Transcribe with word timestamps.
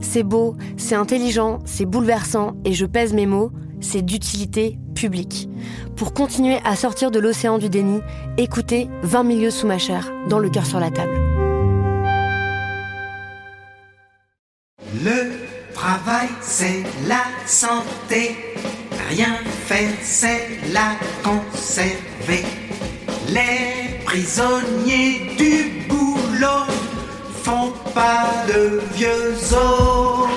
C'est 0.00 0.22
beau, 0.22 0.56
c'est 0.76 0.94
intelligent, 0.94 1.58
c'est 1.64 1.84
bouleversant, 1.84 2.54
et 2.64 2.72
je 2.72 2.86
pèse 2.86 3.12
mes 3.12 3.26
mots, 3.26 3.50
c'est 3.80 4.02
d'utilité 4.02 4.78
publique. 4.94 5.48
Pour 5.96 6.14
continuer 6.14 6.58
à 6.64 6.76
sortir 6.76 7.10
de 7.10 7.18
l'océan 7.18 7.58
du 7.58 7.68
déni, 7.68 8.00
écoutez 8.36 8.88
20 9.02 9.22
milieux 9.24 9.50
sous 9.50 9.66
ma 9.66 9.78
chair, 9.78 10.12
dans 10.28 10.38
le 10.38 10.50
cœur 10.50 10.66
sur 10.66 10.80
la 10.80 10.90
table. 10.90 11.14
Le 15.04 15.32
travail, 15.74 16.28
c'est 16.40 16.82
la 17.06 17.22
santé. 17.46 18.36
Rien 19.10 19.36
faire, 19.66 19.90
c'est 20.02 20.48
la 20.72 20.96
conserver. 21.22 22.44
Les 23.28 23.98
prisonniers 24.04 25.36
du 25.36 25.86
boulot 25.88 26.66
pas 27.94 28.44
de 28.46 28.80
vieux 28.94 29.34
os. 29.52 30.28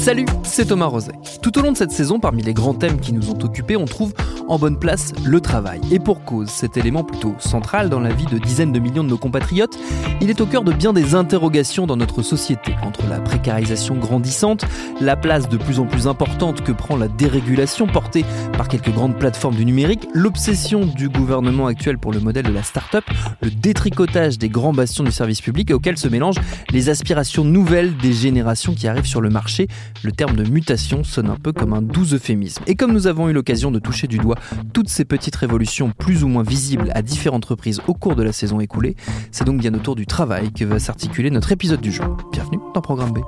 Salut, 0.00 0.26
c'est 0.42 0.66
Thomas 0.66 0.86
Roset. 0.86 1.12
Tout 1.40 1.56
au 1.58 1.62
long 1.62 1.72
de 1.72 1.76
cette 1.76 1.92
saison, 1.92 2.18
parmi 2.20 2.42
les 2.42 2.52
grands 2.52 2.74
thèmes 2.74 2.98
qui 3.00 3.12
nous 3.12 3.30
ont 3.30 3.38
occupés, 3.42 3.76
on 3.76 3.84
trouve 3.84 4.12
en 4.48 4.58
bonne 4.58 4.78
place 4.78 5.12
le 5.24 5.40
travail. 5.40 5.80
Et 5.90 5.98
pour 5.98 6.24
cause, 6.24 6.48
cet 6.48 6.76
élément 6.76 7.04
plutôt 7.04 7.34
central 7.38 7.88
dans 7.88 8.00
la 8.00 8.12
vie 8.12 8.26
de 8.26 8.38
dizaines 8.38 8.72
de 8.72 8.78
millions 8.78 9.04
de 9.04 9.08
nos 9.08 9.18
compatriotes, 9.18 9.78
il 10.20 10.30
est 10.30 10.40
au 10.40 10.46
cœur 10.46 10.64
de 10.64 10.72
bien 10.72 10.92
des 10.92 11.14
interrogations 11.14 11.86
dans 11.86 11.96
notre 11.96 12.22
société, 12.22 12.74
entre 12.82 13.06
la 13.08 13.20
précarisation 13.20 13.96
grandissante, 13.96 14.64
la 15.00 15.16
place 15.16 15.48
de 15.48 15.56
plus 15.56 15.78
en 15.78 15.86
plus 15.86 16.06
importante 16.06 16.62
que 16.62 16.72
prend 16.72 16.96
la 16.96 17.08
dérégulation 17.08 17.86
portée 17.86 18.24
par 18.56 18.68
quelques 18.68 18.92
grandes 18.92 19.18
plateformes 19.18 19.54
du 19.56 19.64
numérique, 19.64 20.06
l'obsession 20.12 20.86
du 20.86 21.08
gouvernement 21.08 21.66
actuel 21.66 21.98
pour 21.98 22.12
le 22.12 22.20
modèle 22.20 22.44
de 22.44 22.52
la 22.52 22.62
start-up, 22.62 23.04
le 23.42 23.50
détricotage 23.50 24.38
des 24.38 24.48
grands 24.48 24.72
bastions 24.72 25.04
du 25.04 25.12
service 25.12 25.40
public 25.40 25.70
auquel 25.70 25.96
se 25.96 26.08
mélangent 26.08 26.40
les 26.70 26.88
aspirations 26.88 27.44
nouvelles 27.44 27.96
des 27.96 28.12
générations 28.12 28.74
qui 28.74 28.88
arrivent 28.88 29.06
sur 29.06 29.20
le 29.20 29.30
marché. 29.30 29.68
Le 30.02 30.12
terme 30.12 30.36
de 30.36 30.48
mutation 30.48 31.04
sonne 31.04 31.30
un 31.30 31.36
peu 31.36 31.52
comme 31.52 31.72
un 31.72 31.82
doux 31.82 32.14
euphémisme. 32.14 32.62
Et 32.66 32.74
comme 32.74 32.92
nous 32.92 33.06
avons 33.06 33.28
eu 33.28 33.32
l'occasion 33.32 33.70
de 33.70 33.78
toucher 33.78 34.06
du 34.06 34.18
doigt 34.18 34.33
toutes 34.72 34.88
ces 34.88 35.04
petites 35.04 35.36
révolutions 35.36 35.92
plus 35.96 36.24
ou 36.24 36.28
moins 36.28 36.42
visibles 36.42 36.90
à 36.94 37.02
différentes 37.02 37.44
reprises 37.44 37.80
au 37.86 37.94
cours 37.94 38.16
de 38.16 38.22
la 38.22 38.32
saison 38.32 38.60
écoulée, 38.60 38.96
c'est 39.30 39.44
donc 39.44 39.60
bien 39.60 39.74
autour 39.74 39.96
du 39.96 40.06
travail 40.06 40.52
que 40.52 40.64
va 40.64 40.78
s'articuler 40.78 41.30
notre 41.30 41.52
épisode 41.52 41.80
du 41.80 41.92
jour. 41.92 42.16
Bienvenue 42.32 42.58
dans 42.74 42.80
Programme 42.80 43.12
B. 43.12 43.18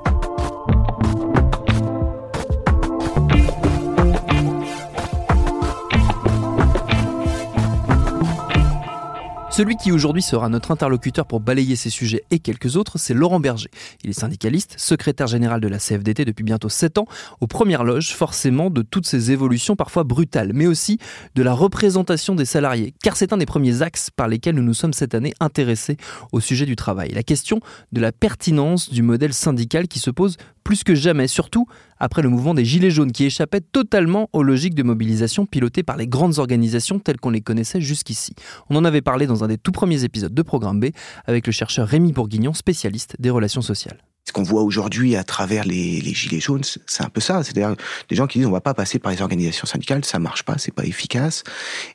Celui 9.57 9.75
qui 9.75 9.91
aujourd'hui 9.91 10.21
sera 10.21 10.49
notre 10.49 10.69
interlocuteur 10.69 11.25
pour 11.25 11.39
balayer 11.39 11.75
ces 11.75 11.89
sujets 11.89 12.23
et 12.29 12.37
quelques 12.37 12.75
autres, 12.75 12.99
c'est 12.99 13.15
Laurent 13.15 13.39
Berger. 13.39 13.71
Il 14.03 14.11
est 14.11 14.13
syndicaliste, 14.13 14.75
secrétaire 14.77 15.25
général 15.25 15.61
de 15.61 15.67
la 15.67 15.79
CFDT 15.79 16.25
depuis 16.25 16.43
bientôt 16.43 16.69
7 16.69 16.99
ans, 16.99 17.07
aux 17.41 17.47
premières 17.47 17.83
loges 17.83 18.13
forcément 18.13 18.69
de 18.69 18.83
toutes 18.83 19.07
ces 19.07 19.31
évolutions 19.31 19.75
parfois 19.75 20.03
brutales, 20.03 20.51
mais 20.53 20.67
aussi 20.67 20.99
de 21.33 21.41
la 21.41 21.53
représentation 21.53 22.35
des 22.35 22.45
salariés, 22.45 22.93
car 23.01 23.17
c'est 23.17 23.33
un 23.33 23.37
des 23.37 23.47
premiers 23.47 23.81
axes 23.81 24.11
par 24.11 24.27
lesquels 24.27 24.53
nous 24.53 24.61
nous 24.61 24.75
sommes 24.75 24.93
cette 24.93 25.15
année 25.15 25.33
intéressés 25.39 25.97
au 26.31 26.39
sujet 26.39 26.67
du 26.67 26.75
travail. 26.75 27.09
La 27.13 27.23
question 27.23 27.59
de 27.91 27.99
la 27.99 28.11
pertinence 28.11 28.91
du 28.91 29.01
modèle 29.01 29.33
syndical 29.33 29.87
qui 29.87 29.97
se 29.97 30.11
pose 30.11 30.37
plus 30.63 30.83
que 30.83 30.93
jamais, 30.93 31.27
surtout 31.27 31.65
après 31.99 32.21
le 32.21 32.29
mouvement 32.29 32.53
des 32.53 32.65
Gilets 32.65 32.91
jaunes 32.91 33.11
qui 33.11 33.25
échappait 33.25 33.61
totalement 33.61 34.29
aux 34.33 34.43
logiques 34.43 34.75
de 34.75 34.83
mobilisation 34.83 35.45
pilotées 35.45 35.83
par 35.83 35.97
les 35.97 36.07
grandes 36.07 36.39
organisations 36.39 36.99
telles 36.99 37.19
qu'on 37.19 37.29
les 37.29 37.41
connaissait 37.41 37.81
jusqu'ici. 37.81 38.33
On 38.69 38.75
en 38.75 38.85
avait 38.85 39.01
parlé 39.01 39.27
dans 39.27 39.43
un 39.43 39.47
des 39.47 39.57
tout 39.57 39.71
premiers 39.71 40.03
épisodes 40.03 40.33
de 40.33 40.41
Programme 40.41 40.79
B 40.79 40.87
avec 41.25 41.45
le 41.45 41.51
chercheur 41.51 41.87
Rémi 41.87 42.11
Bourguignon, 42.11 42.53
spécialiste 42.53 43.15
des 43.19 43.29
relations 43.29 43.61
sociales. 43.61 43.97
Ce 44.27 44.33
qu'on 44.33 44.43
voit 44.43 44.61
aujourd'hui 44.61 45.15
à 45.15 45.23
travers 45.23 45.63
les, 45.63 46.01
gilets 46.01 46.41
jaunes, 46.41 46.63
c'est 46.63 47.01
un 47.01 47.09
peu 47.09 47.21
ça. 47.21 47.43
C'est-à-dire 47.43 47.77
des 48.09 48.15
gens 48.17 48.27
qui 48.27 48.39
disent 48.39 48.47
on 48.47 48.51
va 48.51 48.59
pas 48.59 48.73
passer 48.73 48.99
par 48.99 49.13
les 49.13 49.21
organisations 49.21 49.65
syndicales, 49.65 50.03
ça 50.03 50.19
marche 50.19 50.43
pas, 50.43 50.57
c'est 50.57 50.73
pas 50.73 50.83
efficace. 50.83 51.45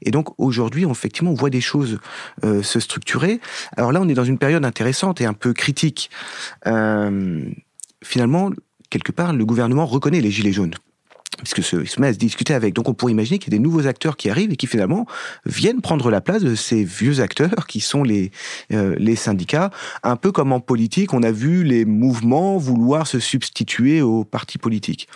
Et 0.00 0.10
donc 0.10 0.28
aujourd'hui, 0.38 0.86
effectivement, 0.90 1.32
on 1.32 1.34
voit 1.34 1.50
des 1.50 1.60
choses 1.60 1.98
euh, 2.44 2.62
se 2.62 2.80
structurer. 2.80 3.38
Alors 3.76 3.92
là, 3.92 4.00
on 4.00 4.08
est 4.08 4.14
dans 4.14 4.24
une 4.24 4.38
période 4.38 4.64
intéressante 4.64 5.20
et 5.20 5.26
un 5.26 5.34
peu 5.34 5.52
critique. 5.52 6.08
Euh, 6.66 7.50
finalement, 8.02 8.50
quelque 8.92 9.10
part, 9.12 9.32
le 9.32 9.44
gouvernement 9.46 9.86
reconnaît 9.86 10.20
les 10.20 10.30
gilets 10.30 10.52
jaunes 10.52 10.74
puisque 11.38 11.62
se, 11.62 11.76
il 11.76 11.88
se 11.88 12.00
met 12.00 12.08
à 12.08 12.12
se 12.12 12.18
discuter 12.18 12.54
avec. 12.54 12.74
Donc 12.74 12.88
on 12.88 12.94
pourrait 12.94 13.12
imaginer 13.12 13.38
qu'il 13.38 13.52
y 13.52 13.56
a 13.56 13.58
des 13.58 13.62
nouveaux 13.62 13.86
acteurs 13.86 14.16
qui 14.16 14.30
arrivent 14.30 14.52
et 14.52 14.56
qui 14.56 14.66
finalement 14.66 15.06
viennent 15.44 15.80
prendre 15.80 16.10
la 16.10 16.20
place 16.20 16.42
de 16.42 16.54
ces 16.54 16.84
vieux 16.84 17.20
acteurs 17.20 17.66
qui 17.66 17.80
sont 17.80 18.04
les, 18.04 18.30
euh, 18.72 18.94
les 18.98 19.16
syndicats. 19.16 19.70
Un 20.02 20.16
peu 20.16 20.30
comme 20.30 20.52
en 20.52 20.60
politique, 20.60 21.12
on 21.14 21.22
a 21.22 21.32
vu 21.32 21.64
les 21.64 21.84
mouvements 21.84 22.58
vouloir 22.58 23.06
se 23.06 23.18
substituer 23.18 24.02
aux 24.02 24.24
partis 24.24 24.58
politiques. 24.58 25.08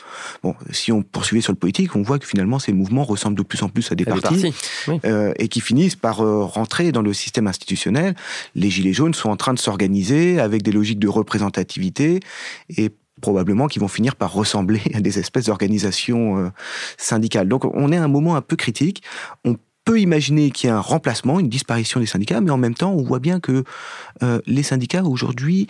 Bon, 0.42 0.54
si 0.70 0.90
on 0.90 1.02
poursuivait 1.02 1.42
sur 1.42 1.52
le 1.52 1.58
politique, 1.58 1.94
on 1.94 2.02
voit 2.02 2.18
que 2.18 2.26
finalement 2.26 2.58
ces 2.58 2.72
mouvements 2.72 3.04
ressemblent 3.04 3.36
de 3.38 3.42
plus 3.42 3.62
en 3.62 3.68
plus 3.68 3.92
à 3.92 3.94
des 3.94 4.04
À 4.08 4.14
des 4.14 4.20
partis, 4.20 4.42
partis, 4.42 4.54
oui. 4.88 5.00
euh, 5.04 5.32
et 5.36 5.48
qui 5.48 5.60
finissent 5.60 5.96
par 5.96 6.22
euh, 6.22 6.44
rentrer 6.44 6.92
dans 6.92 7.02
le 7.02 7.12
système 7.12 7.46
institutionnel. 7.46 8.14
Les 8.54 8.70
Gilets 8.70 8.92
jaunes 8.92 9.14
sont 9.14 9.28
en 9.28 9.36
train 9.36 9.54
de 9.54 9.58
s'organiser 9.58 10.40
avec 10.40 10.62
des 10.62 10.72
logiques 10.72 10.98
de 10.98 11.08
représentativité 11.08 12.20
et 12.76 12.90
probablement 13.20 13.66
qui 13.66 13.78
vont 13.78 13.88
finir 13.88 14.16
par 14.16 14.32
ressembler 14.32 14.80
à 14.94 15.00
des 15.00 15.18
espèces 15.18 15.46
d'organisations 15.46 16.38
euh, 16.38 16.50
syndicales. 16.96 17.48
Donc 17.48 17.64
on 17.64 17.92
est 17.92 17.96
à 17.96 18.04
un 18.04 18.08
moment 18.08 18.36
un 18.36 18.42
peu 18.42 18.56
critique. 18.56 19.02
On 19.44 19.56
peut 19.84 20.00
imaginer 20.00 20.50
qu'il 20.50 20.68
y 20.68 20.70
a 20.70 20.76
un 20.76 20.80
remplacement, 20.80 21.38
une 21.38 21.48
disparition 21.48 22.00
des 22.00 22.06
syndicats, 22.06 22.40
mais 22.40 22.50
en 22.50 22.58
même 22.58 22.74
temps, 22.74 22.92
on 22.92 23.02
voit 23.02 23.20
bien 23.20 23.38
que 23.38 23.62
euh, 24.22 24.40
les 24.46 24.64
syndicats 24.64 25.04
aujourd'hui 25.04 25.68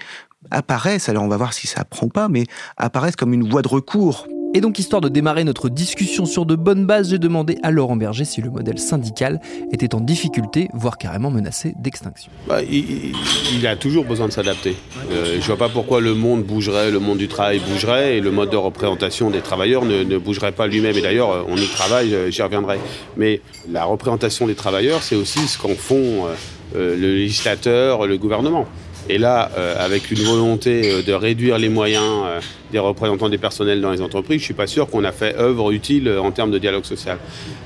apparaissent, 0.50 1.08
alors 1.08 1.22
on 1.22 1.28
va 1.28 1.36
voir 1.36 1.52
si 1.52 1.66
ça 1.66 1.84
prend 1.84 2.06
ou 2.06 2.10
pas, 2.10 2.28
mais 2.28 2.44
apparaissent 2.76 3.16
comme 3.16 3.34
une 3.34 3.48
voie 3.48 3.62
de 3.62 3.68
recours 3.68 4.26
Et 4.56 4.62
donc, 4.62 4.78
histoire 4.78 5.02
de 5.02 5.10
démarrer 5.10 5.44
notre 5.44 5.68
discussion 5.68 6.24
sur 6.24 6.46
de 6.46 6.54
bonnes 6.54 6.86
bases, 6.86 7.10
j'ai 7.10 7.18
demandé 7.18 7.58
à 7.62 7.70
Laurent 7.70 7.94
Berger 7.94 8.24
si 8.24 8.40
le 8.40 8.48
modèle 8.48 8.78
syndical 8.78 9.38
était 9.70 9.94
en 9.94 10.00
difficulté, 10.00 10.70
voire 10.72 10.96
carrément 10.96 11.30
menacé 11.30 11.74
d'extinction. 11.78 12.32
Bah, 12.48 12.62
il, 12.62 13.66
a 13.66 13.76
toujours 13.76 14.06
besoin 14.06 14.28
de 14.28 14.32
s'adapter. 14.32 14.74
Euh, 15.12 15.36
je 15.38 15.46
vois 15.46 15.58
pas 15.58 15.68
pourquoi 15.68 16.00
le 16.00 16.14
monde 16.14 16.42
bougerait, 16.42 16.90
le 16.90 17.00
monde 17.00 17.18
du 17.18 17.28
travail 17.28 17.58
bougerait 17.58 18.16
et 18.16 18.20
le 18.22 18.30
mode 18.30 18.48
de 18.48 18.56
représentation 18.56 19.28
des 19.28 19.42
travailleurs 19.42 19.84
ne, 19.84 20.04
ne 20.04 20.16
bougerait 20.16 20.52
pas 20.52 20.66
lui-même. 20.66 20.96
Et 20.96 21.02
d'ailleurs, 21.02 21.32
euh, 21.32 21.42
on 21.48 21.58
y 21.58 21.66
travaille, 21.66 22.14
euh, 22.14 22.30
j'y 22.30 22.40
reviendrai. 22.40 22.78
Mais 23.18 23.42
la 23.70 23.84
représentation 23.84 24.46
des 24.46 24.54
travailleurs, 24.54 25.02
c'est 25.02 25.16
aussi 25.16 25.40
ce 25.48 25.58
qu'en 25.58 25.74
font 25.74 26.28
le 26.74 26.94
législateur, 26.94 28.06
le 28.06 28.16
gouvernement. 28.16 28.66
Et 29.08 29.18
là, 29.18 29.50
euh, 29.56 29.76
avec 29.78 30.10
une 30.10 30.18
volonté 30.18 30.90
euh, 30.90 31.02
de 31.02 31.12
réduire 31.12 31.58
les 31.58 31.68
moyens 31.68 32.02
euh, 32.24 32.40
des 32.72 32.80
représentants 32.80 33.28
des 33.28 33.38
personnels 33.38 33.80
dans 33.80 33.92
les 33.92 34.02
entreprises, 34.02 34.40
je 34.40 34.46
suis 34.46 34.54
pas 34.54 34.66
sûr 34.66 34.88
qu'on 34.88 35.04
a 35.04 35.12
fait 35.12 35.36
œuvre 35.36 35.70
utile 35.70 36.10
en 36.10 36.32
termes 36.32 36.50
de 36.50 36.58
dialogue 36.58 36.84
social. 36.84 37.18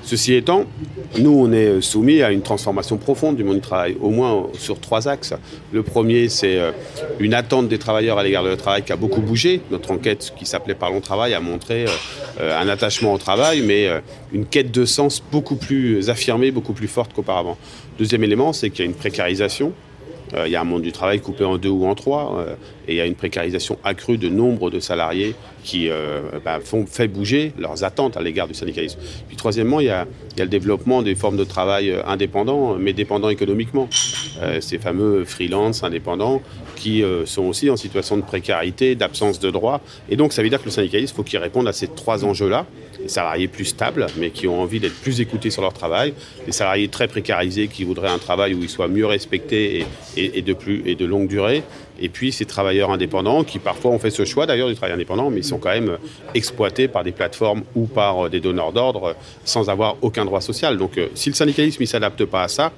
Ceci 0.02 0.34
étant, 0.34 0.66
nous, 1.18 1.30
on 1.30 1.50
est 1.52 1.80
soumis 1.80 2.20
à 2.20 2.30
une 2.30 2.42
transformation 2.42 2.98
profonde 2.98 3.36
du 3.36 3.44
monde 3.44 3.56
du 3.56 3.60
travail, 3.62 3.96
au 4.02 4.10
moins 4.10 4.48
sur 4.58 4.78
trois 4.78 5.08
axes. 5.08 5.32
Le 5.72 5.82
premier, 5.82 6.28
c'est 6.28 6.58
une 7.18 7.32
attente 7.32 7.68
des 7.68 7.78
travailleurs 7.78 8.18
à 8.18 8.22
l'égard 8.22 8.44
de 8.44 8.50
le 8.50 8.56
travail 8.56 8.82
qui 8.82 8.92
a 8.92 8.96
beaucoup 8.96 9.22
bougé. 9.22 9.62
Notre 9.70 9.90
enquête, 9.92 10.34
qui 10.36 10.44
s'appelait 10.44 10.74
Parlons 10.74 11.00
Travail, 11.00 11.32
a 11.32 11.40
montré 11.40 11.86
un 12.38 12.68
attachement 12.68 13.14
au 13.14 13.18
travail, 13.18 13.62
mais 13.62 13.88
une 14.32 14.44
quête 14.44 14.70
de 14.70 14.84
sens 14.84 15.22
beaucoup 15.32 15.56
plus 15.56 16.10
affirmée, 16.10 16.50
beaucoup 16.50 16.74
plus 16.74 16.88
forte 16.88 17.12
qu'auparavant. 17.14 17.56
Deuxième 17.98 18.24
élément, 18.24 18.52
c'est 18.52 18.70
qu'il 18.70 18.84
y 18.84 18.88
a 18.88 18.90
une 18.90 18.96
précarisation 18.96 19.72
il 20.46 20.52
y 20.52 20.56
a 20.56 20.60
un 20.60 20.64
monde 20.64 20.82
du 20.82 20.92
travail 20.92 21.20
coupé 21.20 21.44
en 21.44 21.58
deux 21.58 21.68
ou 21.68 21.86
en 21.86 21.94
trois, 21.94 22.38
euh, 22.38 22.54
et 22.86 22.92
il 22.92 22.96
y 22.96 23.00
a 23.00 23.06
une 23.06 23.14
précarisation 23.14 23.78
accrue 23.84 24.18
de 24.18 24.28
nombre 24.28 24.70
de 24.70 24.80
salariés 24.80 25.34
qui 25.62 25.88
euh, 25.88 26.20
bah, 26.44 26.58
font, 26.62 26.86
fait 26.86 27.08
bouger 27.08 27.52
leurs 27.58 27.84
attentes 27.84 28.16
à 28.16 28.22
l'égard 28.22 28.48
du 28.48 28.54
syndicalisme. 28.54 28.98
Puis 29.28 29.36
troisièmement, 29.36 29.80
il 29.80 29.86
y, 29.86 29.90
a, 29.90 30.06
le 30.38 30.46
développement 30.46 31.02
des 31.02 31.14
formes 31.14 31.36
de 31.36 31.44
travail 31.44 31.94
indépendants, 32.06 32.76
mais 32.76 32.92
dépendants 32.92 33.28
économiquement. 33.28 33.88
ces 34.60 34.78
fameux 34.78 35.24
freelance 35.24 35.82
indépendants 35.82 36.40
qui 36.76 37.04
sont 37.26 37.42
aussi 37.42 37.68
en 37.68 37.76
situation 37.76 38.16
de 38.16 38.22
précarité, 38.22 38.94
d'absence 38.94 39.38
de 39.38 39.50
droits. 39.50 39.80
Et 40.08 40.16
donc 40.16 40.32
ça 40.32 40.42
veut 40.42 40.48
dire 40.48 40.60
que 40.60 40.64
le 40.64 40.70
syndicalisme, 40.70 41.14
faut 41.14 41.22
qu'il 41.22 41.38
réponde 41.38 41.68
à 41.68 41.72
ces 41.72 41.88
trois 41.88 42.24
enjeux-là 42.24 42.66
des 43.00 43.08
salariés 43.08 43.48
plus 43.48 43.64
stables, 43.64 44.06
mais 44.16 44.30
qui 44.30 44.46
ont 44.46 44.60
envie 44.60 44.80
d'être 44.80 45.00
plus 45.00 45.20
écoutés 45.20 45.50
sur 45.50 45.62
leur 45.62 45.72
travail, 45.72 46.14
des 46.46 46.52
salariés 46.52 46.88
très 46.88 47.08
précarisés 47.08 47.68
qui 47.68 47.84
voudraient 47.84 48.08
un 48.08 48.18
travail 48.18 48.54
où 48.54 48.62
ils 48.62 48.68
soient 48.68 48.88
mieux 48.88 49.06
respectés 49.06 49.86
et, 50.16 50.42
de, 50.42 50.52
plus, 50.52 50.82
et 50.86 50.94
de 50.94 51.04
longue 51.04 51.28
durée, 51.28 51.62
et 52.00 52.08
puis 52.08 52.32
ces 52.32 52.44
travailleurs 52.44 52.90
indépendants 52.90 53.44
qui 53.44 53.58
parfois 53.58 53.90
ont 53.90 53.98
fait 53.98 54.10
ce 54.10 54.24
choix 54.24 54.46
d'ailleurs 54.46 54.68
du 54.68 54.74
travail 54.74 54.94
indépendant, 54.94 55.30
mais 55.30 55.40
ils 55.40 55.44
sont 55.44 55.58
quand 55.58 55.70
même 55.70 55.98
exploités 56.34 56.88
par 56.88 57.04
des 57.04 57.12
plateformes 57.12 57.62
ou 57.74 57.86
par 57.86 58.30
des 58.30 58.40
donneurs 58.40 58.72
d'ordre 58.72 59.16
sans 59.44 59.68
avoir 59.68 59.96
aucun 60.02 60.24
droit 60.24 60.40
social. 60.40 60.78
Donc 60.78 60.98
euh, 60.98 61.08
si 61.14 61.28
le 61.28 61.34
syndicalisme 61.34 61.82
ne 61.82 61.86
s'adapte 61.86 62.24
pas 62.24 62.42
à 62.42 62.48
ça, 62.48 62.72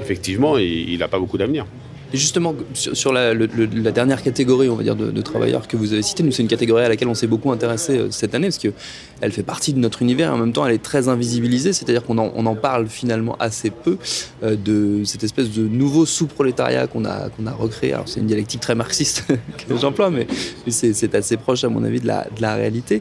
effectivement, 0.00 0.58
il 0.58 0.98
n'a 0.98 1.08
pas 1.08 1.18
beaucoup 1.18 1.38
d'avenir. 1.38 1.66
Et 2.12 2.16
justement, 2.18 2.54
sur, 2.74 3.12
la, 3.12 3.34
la, 3.34 3.92
dernière 3.92 4.22
catégorie, 4.22 4.68
on 4.68 4.76
va 4.76 4.84
dire, 4.84 4.94
de, 4.94 5.10
de 5.10 5.22
travailleurs 5.22 5.66
que 5.66 5.76
vous 5.76 5.92
avez 5.92 6.02
cité, 6.02 6.22
nous, 6.22 6.30
c'est 6.30 6.42
une 6.42 6.48
catégorie 6.48 6.84
à 6.84 6.88
laquelle 6.88 7.08
on 7.08 7.14
s'est 7.14 7.26
beaucoup 7.26 7.50
intéressé 7.50 7.98
euh, 7.98 8.10
cette 8.10 8.34
année, 8.34 8.46
parce 8.46 8.58
qu'elle 8.58 9.32
fait 9.32 9.42
partie 9.42 9.72
de 9.72 9.80
notre 9.80 10.02
univers, 10.02 10.30
et 10.30 10.32
en 10.32 10.38
même 10.38 10.52
temps, 10.52 10.64
elle 10.64 10.74
est 10.74 10.82
très 10.82 11.08
invisibilisée, 11.08 11.72
c'est-à-dire 11.72 12.04
qu'on 12.04 12.18
en, 12.18 12.32
on 12.36 12.46
en, 12.46 12.54
parle 12.54 12.86
finalement 12.86 13.36
assez 13.40 13.70
peu 13.70 13.98
euh, 14.44 14.56
de 14.56 15.02
cette 15.04 15.24
espèce 15.24 15.50
de 15.50 15.66
nouveau 15.66 16.06
sous-prolétariat 16.06 16.86
qu'on 16.86 17.04
a, 17.04 17.28
qu'on 17.28 17.46
a 17.46 17.52
recréé. 17.52 17.92
Alors, 17.92 18.08
c'est 18.08 18.20
une 18.20 18.26
dialectique 18.26 18.60
très 18.60 18.76
marxiste 18.76 19.24
que 19.68 19.76
j'emploie, 19.76 20.10
mais 20.10 20.28
c'est 20.68 21.14
assez 21.14 21.36
proche, 21.36 21.64
à 21.64 21.68
mon 21.68 21.82
avis, 21.82 22.00
de 22.00 22.06
la, 22.06 22.28
de 22.36 22.40
la 22.40 22.54
réalité. 22.54 23.00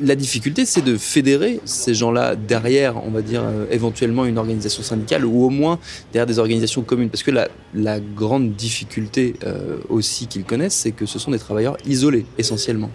La 0.00 0.14
difficulté, 0.14 0.66
c'est 0.66 0.82
de 0.82 0.96
fédérer 0.98 1.60
ces 1.64 1.94
gens-là 1.94 2.36
derrière, 2.36 3.02
on 3.04 3.10
va 3.10 3.22
dire, 3.22 3.42
euh, 3.44 3.64
éventuellement 3.70 4.26
une 4.26 4.36
organisation 4.36 4.82
syndicale, 4.82 5.24
ou 5.24 5.44
au 5.44 5.50
moins 5.50 5.78
derrière 6.12 6.26
des 6.26 6.38
organisations 6.38 6.82
communes, 6.82 7.08
parce 7.08 7.22
que 7.22 7.30
la, 7.30 7.48
la 7.74 7.98
grande 7.98 8.51
difficulté 8.52 9.34
euh, 9.44 9.78
aussi 9.88 10.26
qu'ils 10.26 10.44
connaissent, 10.44 10.74
c'est 10.74 10.92
que 10.92 11.06
ce 11.06 11.18
sont 11.18 11.30
des 11.30 11.38
travailleurs 11.38 11.76
isolés, 11.86 12.26
essentiellement. 12.38 12.90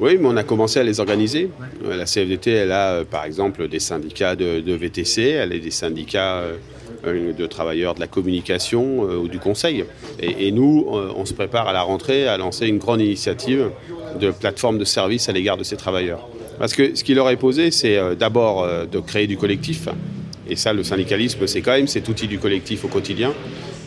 Oui, 0.00 0.16
mais 0.18 0.26
on 0.26 0.36
a 0.36 0.42
commencé 0.42 0.80
à 0.80 0.82
les 0.82 0.98
organiser. 0.98 1.50
La 1.88 2.04
CFDT, 2.04 2.50
elle 2.50 2.72
a 2.72 2.92
euh, 2.92 3.04
par 3.04 3.24
exemple 3.24 3.68
des 3.68 3.78
syndicats 3.78 4.34
de, 4.34 4.60
de, 4.60 4.72
VTC, 4.74 5.22
elle 5.22 5.52
a 5.52 5.58
des 5.58 5.70
syndicats 5.70 6.42
euh, 7.06 7.32
de 7.32 7.46
travailleurs 7.46 7.94
de 7.94 8.00
la 8.00 8.06
communication 8.06 9.02
ou 9.02 9.28
du 9.28 9.38
conseil. 9.38 9.84
Et, 10.20 10.48
et 10.48 10.52
nous, 10.52 10.86
on 10.88 11.26
se 11.26 11.34
prépare 11.34 11.68
à 11.68 11.72
la 11.74 11.82
rentrée 11.82 12.26
à 12.26 12.38
lancer 12.38 12.66
une 12.66 12.78
grande 12.78 13.02
initiative 13.02 13.70
de 14.18 14.30
plateforme 14.30 14.78
de 14.78 14.84
service 14.84 15.28
à 15.28 15.32
l'égard 15.32 15.58
de 15.58 15.64
ces 15.64 15.76
travailleurs. 15.76 16.26
Parce 16.58 16.72
que 16.72 16.94
ce 16.94 17.04
qui 17.04 17.12
leur 17.12 17.28
est 17.28 17.36
posé, 17.36 17.70
c'est 17.70 18.16
d'abord 18.16 18.66
de 18.90 19.00
créer 19.00 19.26
du 19.26 19.36
collectif. 19.36 19.86
Et 20.48 20.56
ça, 20.56 20.72
le 20.72 20.84
syndicalisme, 20.84 21.46
c'est 21.46 21.60
quand 21.60 21.72
même 21.72 21.88
cet 21.88 22.08
outil 22.08 22.26
du 22.26 22.38
collectif 22.38 22.84
au 22.84 22.88
quotidien. 22.88 23.32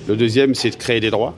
Le 0.07 0.15
deuxième, 0.15 0.56
c'est 0.56 0.69
de 0.69 0.75
créer 0.75 1.01
des 1.01 1.09
droits, 1.09 1.36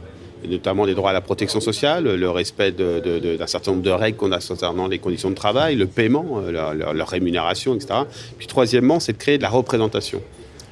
notamment 0.48 0.86
des 0.86 0.94
droits 0.94 1.10
à 1.10 1.14
la 1.14 1.22
protection 1.22 1.60
sociale, 1.60 2.16
le 2.16 2.30
respect 2.30 2.72
d'un 2.72 3.48
certain 3.48 3.72
nombre 3.72 3.84
de 3.84 3.90
règles 3.90 4.18
qu'on 4.18 4.32
a 4.32 4.40
concernant 4.40 4.88
les 4.88 5.00
conditions 5.00 5.32
de 5.32 5.36
travail, 5.36 5.76
le 5.76 5.88
paiement, 5.88 6.42
euh, 6.46 6.94
leur 6.94 7.08
rémunération, 7.10 7.74
etc. 7.76 8.02
Puis 8.38 8.46
troisièmement, 8.46 9.00
c'est 9.00 9.14
de 9.14 9.18
créer 9.18 9.38
de 9.38 9.44
la 9.44 9.50
représentation. 9.50 10.22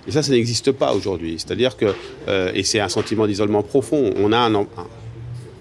Et 0.08 0.12
ça, 0.12 0.22
ça 0.22 0.32
n'existe 0.32 0.72
pas 0.72 0.94
aujourd'hui. 0.94 1.36
C'est-à-dire 1.38 1.76
que, 1.76 1.94
euh, 2.28 2.52
et 2.54 2.64
c'est 2.64 2.80
un 2.80 2.88
sentiment 2.88 3.26
d'isolement 3.26 3.64
profond, 3.64 4.12
on 4.18 4.32
a 4.32 4.38
un, 4.38 4.54
un, 4.56 4.68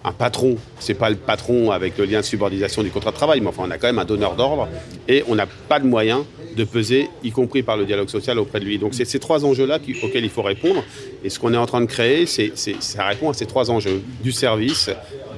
un 0.05 0.12
patron, 0.12 0.56
c'est 0.79 0.94
pas 0.94 1.11
le 1.11 1.17
patron 1.17 1.71
avec 1.71 1.97
le 1.99 2.05
lien 2.05 2.21
de 2.21 2.25
subordination 2.25 2.83
du 2.83 2.91
contrat 2.91 3.11
de 3.11 3.17
travail, 3.17 3.41
mais 3.41 3.49
enfin 3.49 3.65
on 3.67 3.71
a 3.71 3.79
quand 3.79 3.88
même 3.88 3.99
un 3.99 4.05
donneur 4.05 4.37
d'ordre 4.37 4.69
et 5.09 5.25
on 5.27 5.35
n'a 5.35 5.47
pas 5.47 5.81
de 5.81 5.87
moyens 5.87 6.23
de 6.56 6.64
peser, 6.64 7.08
y 7.23 7.31
compris 7.31 7.62
par 7.62 7.76
le 7.76 7.85
dialogue 7.85 8.08
social 8.08 8.38
auprès 8.38 8.61
de 8.61 8.64
lui. 8.64 8.79
Donc 8.79 8.94
c'est 8.94 9.05
ces 9.05 9.19
trois 9.19 9.44
enjeux-là 9.44 9.79
auxquels 10.03 10.25
il 10.25 10.31
faut 10.31 10.43
répondre. 10.43 10.82
Et 11.23 11.31
ce 11.31 11.38
qu'on 11.38 11.53
est 11.53 11.58
en 11.58 11.67
train 11.67 11.81
de 11.81 11.87
créer, 11.87 12.26
c'est 12.26 12.53
ça 12.81 13.06
répond 13.06 13.31
à 13.31 13.35
ces 13.35 13.47
trois 13.47 13.70
enjeux 13.70 14.03
du 14.23 14.32
service, 14.32 14.91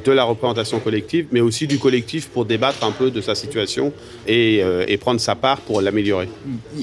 de 0.05 0.13
la 0.13 0.25
représentation 0.25 0.81
collective, 0.81 1.27
mais 1.33 1.41
aussi 1.41 1.67
du 1.67 1.79
collectif 1.79 2.29
pour 2.29 2.45
débattre 2.45 2.85
un 2.85 2.93
peu 2.93 3.11
de 3.11 3.21
sa 3.21 3.35
situation 3.35 3.93
et, 4.27 4.61
euh, 4.63 4.87
prendre 4.99 5.21
sa 5.21 5.35
part 5.35 5.61
pour 5.61 5.81
l'améliorer. 5.81 6.29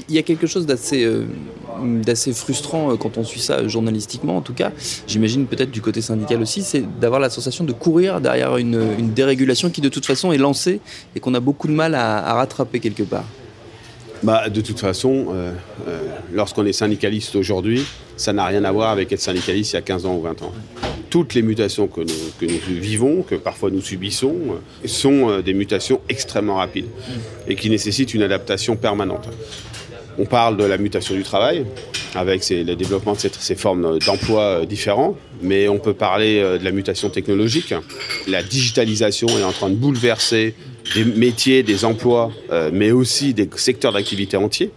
Il 0.08 0.14
y 0.14 0.18
a 0.18 0.22
quelque 0.22 0.46
chose 0.46 0.64
d'assez 0.64 1.04
euh, 1.04 2.32
frustrant 2.34 2.92
euh, 2.92 2.96
quand 2.96 3.18
on 3.18 3.24
suit 3.24 3.40
ça 3.40 3.66
journalistiquement 3.68 4.36
en 4.36 4.40
tout 4.42 4.54
cas, 4.54 4.72
j'imagine 5.06 5.46
peut-être 5.46 5.70
du 5.70 5.82
côté 5.82 6.00
syndical 6.00 6.40
aussi, 6.40 6.62
c'est 6.62 6.84
d'avoir 7.00 7.20
la 7.20 7.30
sensation 7.30 7.64
de 7.64 7.72
courir 7.72 8.20
derrière 8.20 8.56
une, 8.56 9.12
dérégulation 9.14 9.70
qui 9.70 9.80
de 9.80 9.88
toute 9.88 10.06
façon 10.06 10.32
est 10.32 10.38
lancée 10.38 10.80
et 11.14 11.20
qu'on 11.20 11.34
a 11.34 11.40
beaucoup 11.40 11.68
de 11.68 11.72
mal 11.72 11.94
à 11.94 12.34
rattraper 12.34 12.80
quelque 12.80 13.02
part. 13.02 13.24
Bah, 14.22 14.48
de 14.48 14.60
toute 14.60 14.80
façon, 14.80 15.26
euh, 15.30 15.52
euh, 15.88 16.00
lorsqu'on 16.32 16.64
est 16.64 16.72
syndicaliste 16.72 17.36
aujourd'hui, 17.36 17.84
ça 18.16 18.32
n'a 18.32 18.46
rien 18.46 18.64
à 18.64 18.72
voir 18.72 18.90
avec 18.90 19.12
être 19.12 19.20
syndicaliste 19.20 19.72
il 19.72 19.76
y 19.76 19.78
a 19.78 19.82
15 19.82 20.06
ans 20.06 20.16
ou 20.16 20.22
20 20.22 20.42
ans. 20.42 20.52
Toutes 21.10 21.34
les 21.34 21.42
mutations 21.42 21.86
que 21.86 22.00
nous, 22.00 22.80
vivons, 22.80 23.22
que 23.22 23.34
parfois 23.34 23.70
nous 23.70 23.82
subissons, 23.82 24.34
euh, 24.84 24.88
sont 24.88 25.40
des 25.40 25.54
mutations 25.54 26.00
extrêmement 26.08 26.56
rapides 26.56 26.88
et 27.46 27.56
qui 27.56 27.68
nécessitent 27.68 28.14
une 28.14 28.22
adaptation 28.22 28.76
permanente. 28.76 29.28
On 30.18 30.24
parle 30.24 30.56
de 30.56 30.64
la 30.64 30.78
mutation 30.78 31.14
du 31.14 31.22
travail, 31.22 31.66
avec 32.14 32.48
le 32.48 32.74
développement 32.74 33.12
de 33.12 33.18
ces 33.18 33.54
formes 33.54 33.98
d'emploi 33.98 34.64
différents, 34.64 35.14
mais 35.42 35.68
on 35.68 35.78
peut 35.78 35.92
parler 35.92 36.40
de 36.40 36.64
la 36.64 36.72
mutation 36.72 37.10
technologique. 37.10 37.74
La 38.26 38.42
digitalisation 38.42 39.28
est 39.28 39.42
en 39.42 39.52
train 39.52 39.68
de 39.68 39.74
bouleverser 39.74 40.54
des 40.94 41.04
métiers, 41.04 41.62
des 41.62 41.84
emplois, 41.84 42.30
euh, 42.50 42.70
mais 42.72 42.90
aussi 42.90 43.34
des 43.34 43.48
secteurs 43.56 43.92
d'activité 43.92 44.36
entiers. 44.36 44.70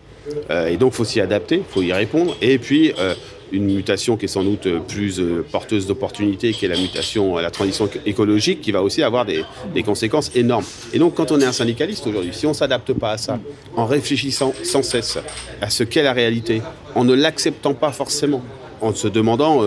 Euh, 0.49 0.67
et 0.67 0.77
donc, 0.77 0.93
il 0.93 0.95
faut 0.95 1.05
s'y 1.05 1.21
adapter, 1.21 1.57
il 1.57 1.63
faut 1.67 1.81
y 1.81 1.93
répondre. 1.93 2.35
Et 2.41 2.57
puis, 2.59 2.93
euh, 2.99 3.15
une 3.51 3.65
mutation 3.65 4.15
qui 4.15 4.25
est 4.25 4.29
sans 4.29 4.43
doute 4.43 4.67
plus 4.87 5.19
porteuse 5.51 5.87
d'opportunités, 5.87 6.51
qui 6.53 6.65
est 6.65 6.67
la 6.67 6.77
mutation 6.77 7.37
la 7.37 7.49
transition 7.49 7.89
écologique, 8.05 8.61
qui 8.61 8.71
va 8.71 8.83
aussi 8.83 9.01
avoir 9.01 9.25
des, 9.25 9.43
conséquences 9.83 10.31
énormes. 10.35 10.65
Et 10.93 10.99
donc, 10.99 11.15
quand 11.15 11.31
on 11.31 11.39
est 11.39 11.45
un 11.45 11.51
syndicaliste 11.51 12.05
aujourd'hui, 12.05 12.31
si 12.31 12.45
on 12.45 12.49
ne 12.49 12.53
s'adapte 12.53 12.93
pas 12.93 13.13
à 13.13 13.17
ça, 13.17 13.39
en 13.75 13.87
réfléchissant 13.87 14.53
sans 14.61 14.83
cesse 14.83 15.17
à 15.61 15.69
ce 15.71 15.83
qu'est 15.83 16.03
la 16.03 16.13
réalité, 16.13 16.61
en 16.93 17.03
ne 17.03 17.15
l'acceptant 17.15 17.73
pas 17.73 17.91
forcément, 17.91 18.43
en 18.81 18.93
se 18.93 19.07
demandant 19.07 19.63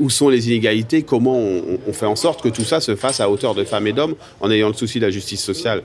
où 0.00 0.10
sont 0.10 0.28
les 0.28 0.48
inégalités, 0.48 1.02
comment 1.02 1.36
on, 1.36 1.92
fait 1.92 2.06
en 2.06 2.16
sorte 2.16 2.42
que 2.42 2.48
tout 2.48 2.64
ça 2.64 2.80
se 2.80 2.96
fasse 2.96 3.20
à 3.20 3.30
hauteur 3.30 3.54
de 3.54 3.64
femmes 3.64 3.86
et 3.86 3.92
d'hommes, 3.92 4.14
en 4.40 4.50
ayant 4.50 4.68
le 4.68 4.74
souci 4.74 4.98
de 4.98 5.06
la 5.06 5.10
justice 5.10 5.42
sociale 5.42 5.82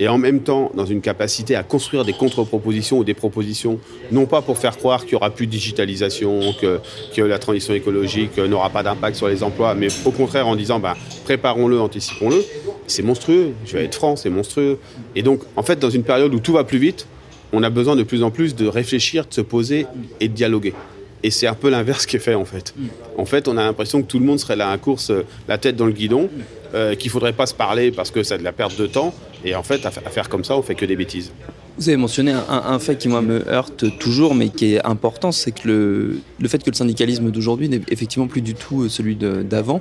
et 0.00 0.08
en 0.08 0.18
même 0.18 0.40
temps 0.40 0.72
dans 0.74 0.86
une 0.86 1.00
capacité 1.00 1.54
à 1.54 1.62
construire 1.62 2.04
des 2.04 2.12
contre-propositions 2.12 2.98
ou 2.98 3.04
des 3.04 3.14
propositions, 3.14 3.78
non 4.10 4.26
pas 4.26 4.42
pour 4.42 4.58
faire 4.58 4.76
croire 4.76 5.02
qu'il 5.02 5.10
n'y 5.10 5.16
aura 5.16 5.30
plus 5.30 5.46
de 5.46 5.52
digitalisation, 5.52 6.40
que, 6.60 6.80
la 7.22 7.38
transition 7.38 7.74
écologique 7.74 8.36
n'aura 8.38 8.70
pas 8.70 8.82
d'impact 8.82 9.16
sur 9.16 9.28
les 9.28 9.42
emplois, 9.42 9.74
mais 9.74 9.88
au 10.04 10.10
contraire 10.10 10.48
en 10.48 10.56
disant 10.56 10.80
bah, 10.80 10.96
préparons-le, 11.24 11.80
anticipons-le, 11.80 12.44
c'est 12.86 13.02
monstrueux, 13.02 13.52
je 13.64 13.76
vais 13.76 13.84
être 13.84 13.94
franc, 13.94 14.16
c'est 14.16 14.30
monstrueux. 14.30 14.78
Et 15.14 15.22
donc 15.22 15.42
en 15.56 15.62
fait 15.62 15.78
dans 15.78 15.90
une 15.90 16.02
période 16.02 16.34
où 16.34 16.40
tout 16.40 16.52
va 16.52 16.64
plus 16.64 16.78
vite, 16.78 17.06
on 17.52 17.62
a 17.62 17.70
besoin 17.70 17.94
de 17.94 18.02
plus 18.02 18.24
en 18.24 18.30
plus 18.30 18.56
de 18.56 18.66
réfléchir, 18.66 19.26
de 19.26 19.32
se 19.32 19.40
poser 19.40 19.86
et 20.20 20.28
de 20.28 20.34
dialoguer. 20.34 20.74
Et 21.24 21.30
c'est 21.30 21.46
un 21.46 21.54
peu 21.54 21.70
l'inverse 21.70 22.04
qui 22.04 22.16
est 22.16 22.20
fait 22.20 22.34
en 22.34 22.44
fait. 22.44 22.74
En 23.16 23.24
fait, 23.24 23.48
on 23.48 23.56
a 23.56 23.64
l'impression 23.64 24.02
que 24.02 24.06
tout 24.06 24.18
le 24.18 24.26
monde 24.26 24.38
serait 24.38 24.56
là 24.56 24.70
à 24.70 24.76
course, 24.76 25.10
la 25.48 25.56
tête 25.56 25.74
dans 25.74 25.86
le 25.86 25.92
guidon, 25.92 26.28
euh, 26.74 26.94
qu'il 26.94 27.08
ne 27.08 27.12
faudrait 27.12 27.32
pas 27.32 27.46
se 27.46 27.54
parler 27.54 27.90
parce 27.90 28.10
que 28.10 28.22
c'est 28.22 28.36
de 28.36 28.44
la 28.44 28.52
perte 28.52 28.78
de 28.78 28.86
temps. 28.86 29.14
Et 29.42 29.54
en 29.54 29.62
fait, 29.62 29.86
à, 29.86 29.90
faire 29.90 30.28
comme 30.28 30.44
ça, 30.44 30.54
on 30.54 30.62
fait 30.62 30.74
que 30.74 30.84
des 30.84 30.96
bêtises. 30.96 31.32
Vous 31.78 31.88
avez 31.88 31.96
mentionné 31.96 32.32
un, 32.32 32.44
un, 32.48 32.78
fait 32.78 32.96
qui 32.96 33.08
moi 33.08 33.22
me 33.22 33.48
heurte 33.48 33.98
toujours, 33.98 34.34
mais 34.34 34.50
qui 34.50 34.74
est 34.74 34.84
important, 34.84 35.32
c'est 35.32 35.52
que 35.52 35.66
le, 35.66 36.18
le, 36.38 36.48
fait 36.48 36.62
que 36.62 36.70
le 36.70 36.76
syndicalisme 36.76 37.30
d'aujourd'hui 37.30 37.70
n'est 37.70 37.80
effectivement 37.88 38.28
plus 38.28 38.42
du 38.42 38.54
tout 38.54 38.90
celui 38.90 39.16
d'avant. 39.16 39.80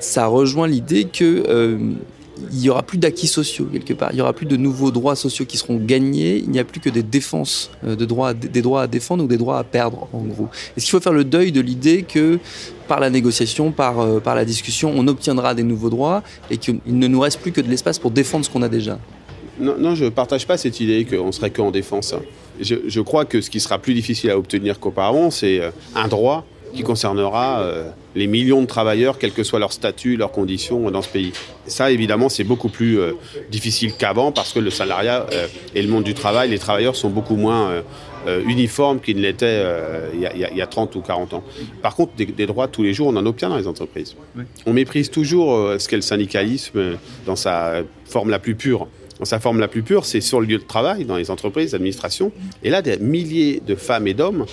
Ça 0.00 0.26
rejoint 0.26 0.66
l'idée 0.66 1.04
que 1.04 1.44
euh, 1.48 1.78
il 2.52 2.58
n'y 2.58 2.68
aura 2.68 2.82
plus 2.82 2.98
d'acquis 2.98 3.26
sociaux 3.26 3.66
quelque 3.72 3.92
part. 3.92 4.10
Il 4.12 4.16
n'y 4.16 4.20
aura 4.20 4.32
plus 4.32 4.46
de 4.46 4.56
nouveaux 4.56 4.90
droits 4.90 5.16
sociaux 5.16 5.44
qui 5.44 5.56
seront 5.56 5.76
gagnés. 5.76 6.38
Il 6.38 6.50
n'y 6.50 6.58
a 6.58 6.64
plus 6.64 6.80
que 6.80 6.90
des 6.90 7.02
défenses 7.02 7.70
euh, 7.84 7.96
de 7.96 8.04
droits, 8.04 8.34
des 8.34 8.62
droits 8.62 8.82
à 8.82 8.86
défendre 8.86 9.24
ou 9.24 9.26
des 9.26 9.36
droits 9.36 9.58
à 9.58 9.64
perdre, 9.64 10.08
en 10.12 10.22
gros. 10.22 10.48
Est-ce 10.76 10.86
qu'il 10.86 10.90
faut 10.90 11.00
faire 11.00 11.12
le 11.12 11.24
deuil 11.24 11.52
de 11.52 11.60
l'idée 11.60 12.02
que 12.02 12.38
par 12.88 13.00
la 13.00 13.10
négociation, 13.10 13.72
par, 13.72 14.00
euh, 14.00 14.20
par 14.20 14.34
la 14.34 14.44
discussion, 14.44 14.92
on 14.94 15.06
obtiendra 15.06 15.54
des 15.54 15.62
nouveaux 15.62 15.90
droits 15.90 16.22
et 16.50 16.56
qu'il 16.56 16.80
ne 16.86 17.06
nous 17.06 17.20
reste 17.20 17.40
plus 17.40 17.52
que 17.52 17.60
de 17.60 17.68
l'espace 17.68 17.98
pour 17.98 18.10
défendre 18.10 18.44
ce 18.44 18.50
qu'on 18.50 18.62
a 18.62 18.68
déjà? 18.68 18.98
Non, 19.60 19.94
je 19.94 20.06
ne 20.06 20.10
partage 20.10 20.48
pas 20.48 20.56
cette 20.56 20.80
idée 20.80 21.04
qu'on 21.04 21.30
serait 21.30 21.50
qu'en 21.50 21.70
défense. 21.70 22.12
Je, 22.60 22.74
je, 22.88 23.00
crois 23.00 23.24
que 23.24 23.40
ce 23.40 23.50
qui 23.50 23.60
sera 23.60 23.78
plus 23.78 23.94
difficile 23.94 24.30
à 24.30 24.38
obtenir 24.38 24.80
qu'auparavant, 24.80 25.30
c'est 25.30 25.60
un 25.94 26.08
droit 26.08 26.44
qui 26.74 26.82
concernera 26.82 27.60
euh, 27.60 27.88
les 28.14 28.26
millions 28.26 28.60
de 28.60 28.66
travailleurs, 28.66 29.18
quel 29.18 29.32
que 29.32 29.42
soit 29.42 29.58
leur 29.58 29.72
statut, 29.72 30.16
leurs 30.16 30.32
conditions 30.32 30.90
dans 30.90 31.02
ce 31.02 31.08
pays. 31.08 31.32
ça, 31.66 31.90
évidemment, 31.90 32.28
c'est 32.28 32.44
beaucoup 32.44 32.68
plus 32.68 32.98
euh, 32.98 33.12
difficile 33.50 33.94
qu'avant 33.96 34.32
parce 34.32 34.52
que 34.52 34.58
le 34.58 34.70
salariat 34.70 35.26
euh, 35.32 35.46
et 35.74 35.82
le 35.82 35.88
monde 35.88 36.04
du 36.04 36.14
travail, 36.14 36.50
les 36.50 36.58
travailleurs 36.58 36.96
sont 36.96 37.10
beaucoup 37.10 37.36
moins 37.36 37.82
uniformes 38.46 39.00
qu'ils 39.00 39.18
ne 39.18 39.22
l'étaient 39.22 39.62
il 40.14 40.20
y, 40.20 40.62
a 40.62 40.66
30 40.66 40.96
ou 40.96 41.02
40 41.02 41.34
ans. 41.34 41.44
Par 41.82 41.94
contre, 41.94 42.12
des, 42.16 42.46
droits 42.46 42.68
tous 42.68 42.82
les 42.82 42.94
jours, 42.94 43.08
on 43.08 43.16
en 43.16 43.26
obtient 43.26 43.50
dans 43.50 43.56
les 43.58 43.68
entreprises. 43.68 44.16
On 44.66 44.72
méprise 44.72 45.10
toujours 45.10 45.74
ce 45.78 45.88
qu'est 45.88 45.96
le 45.96 46.02
syndicalisme 46.02 46.96
dans 47.26 47.36
sa 47.36 47.82
forme 48.06 48.30
la 48.30 48.38
plus 48.38 48.54
pure. 48.54 48.88
Dans 49.18 49.26
sa 49.26 49.38
forme 49.40 49.60
la 49.60 49.68
plus 49.68 49.82
pure, 49.82 50.06
c'est 50.06 50.20
sur 50.20 50.40
le 50.40 50.46
lieu 50.46 50.58
de 50.58 50.64
travail, 50.64 51.04
dans 51.04 51.16
les 51.16 51.30
entreprises, 51.30 51.72
l'administration. 51.72 52.32
Et 52.62 52.70
là, 52.70 52.80
des 52.82 52.96
milliers 52.96 53.60
de 53.64 53.74
femmes 53.74 54.06
et 54.06 54.14
d'hommes 54.14 54.46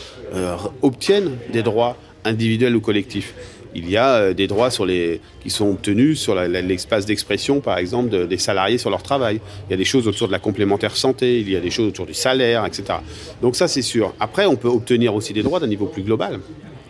obtiennent 0.81 1.31
des 1.53 1.63
droits 1.63 1.95
individuels 2.25 2.75
ou 2.75 2.81
collectifs. 2.81 3.33
Il 3.73 3.89
y 3.89 3.97
a 3.97 4.15
euh, 4.15 4.33
des 4.33 4.47
droits 4.47 4.69
qui 4.69 5.49
sont 5.49 5.69
obtenus 5.69 6.19
sur 6.19 6.35
l'espace 6.35 7.05
d'expression, 7.05 7.61
par 7.61 7.77
exemple, 7.77 8.27
des 8.27 8.37
salariés 8.37 8.77
sur 8.77 8.89
leur 8.89 9.01
travail. 9.01 9.39
Il 9.67 9.71
y 9.71 9.73
a 9.73 9.77
des 9.77 9.85
choses 9.85 10.07
autour 10.07 10.27
de 10.27 10.31
la 10.31 10.39
complémentaire 10.39 10.95
santé, 10.97 11.39
il 11.39 11.49
y 11.49 11.55
a 11.55 11.59
des 11.59 11.71
choses 11.71 11.87
autour 11.87 12.05
du 12.05 12.13
salaire, 12.13 12.65
etc. 12.65 12.99
Donc 13.41 13.55
ça, 13.55 13.67
c'est 13.67 13.81
sûr. 13.81 14.13
Après, 14.19 14.45
on 14.45 14.55
peut 14.55 14.67
obtenir 14.67 15.15
aussi 15.15 15.33
des 15.33 15.43
droits 15.43 15.59
d'un 15.59 15.67
niveau 15.67 15.85
plus 15.85 16.03
global. 16.03 16.39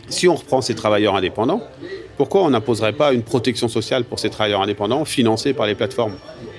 Si 0.09 0.27
on 0.27 0.35
reprend 0.35 0.61
ces 0.61 0.75
travailleurs 0.75 1.15
indépendants, 1.15 1.61
pourquoi 2.17 2.43
on 2.43 2.49
n'imposerait 2.49 2.93
pas 2.93 3.13
une 3.13 3.23
protection 3.23 3.67
sociale 3.67 4.03
pour 4.03 4.19
ces 4.19 4.29
travailleurs 4.29 4.61
indépendants 4.61 5.05
financés 5.05 5.53
par 5.53 5.67
les 5.67 5.75
plateformes? 5.75 6.15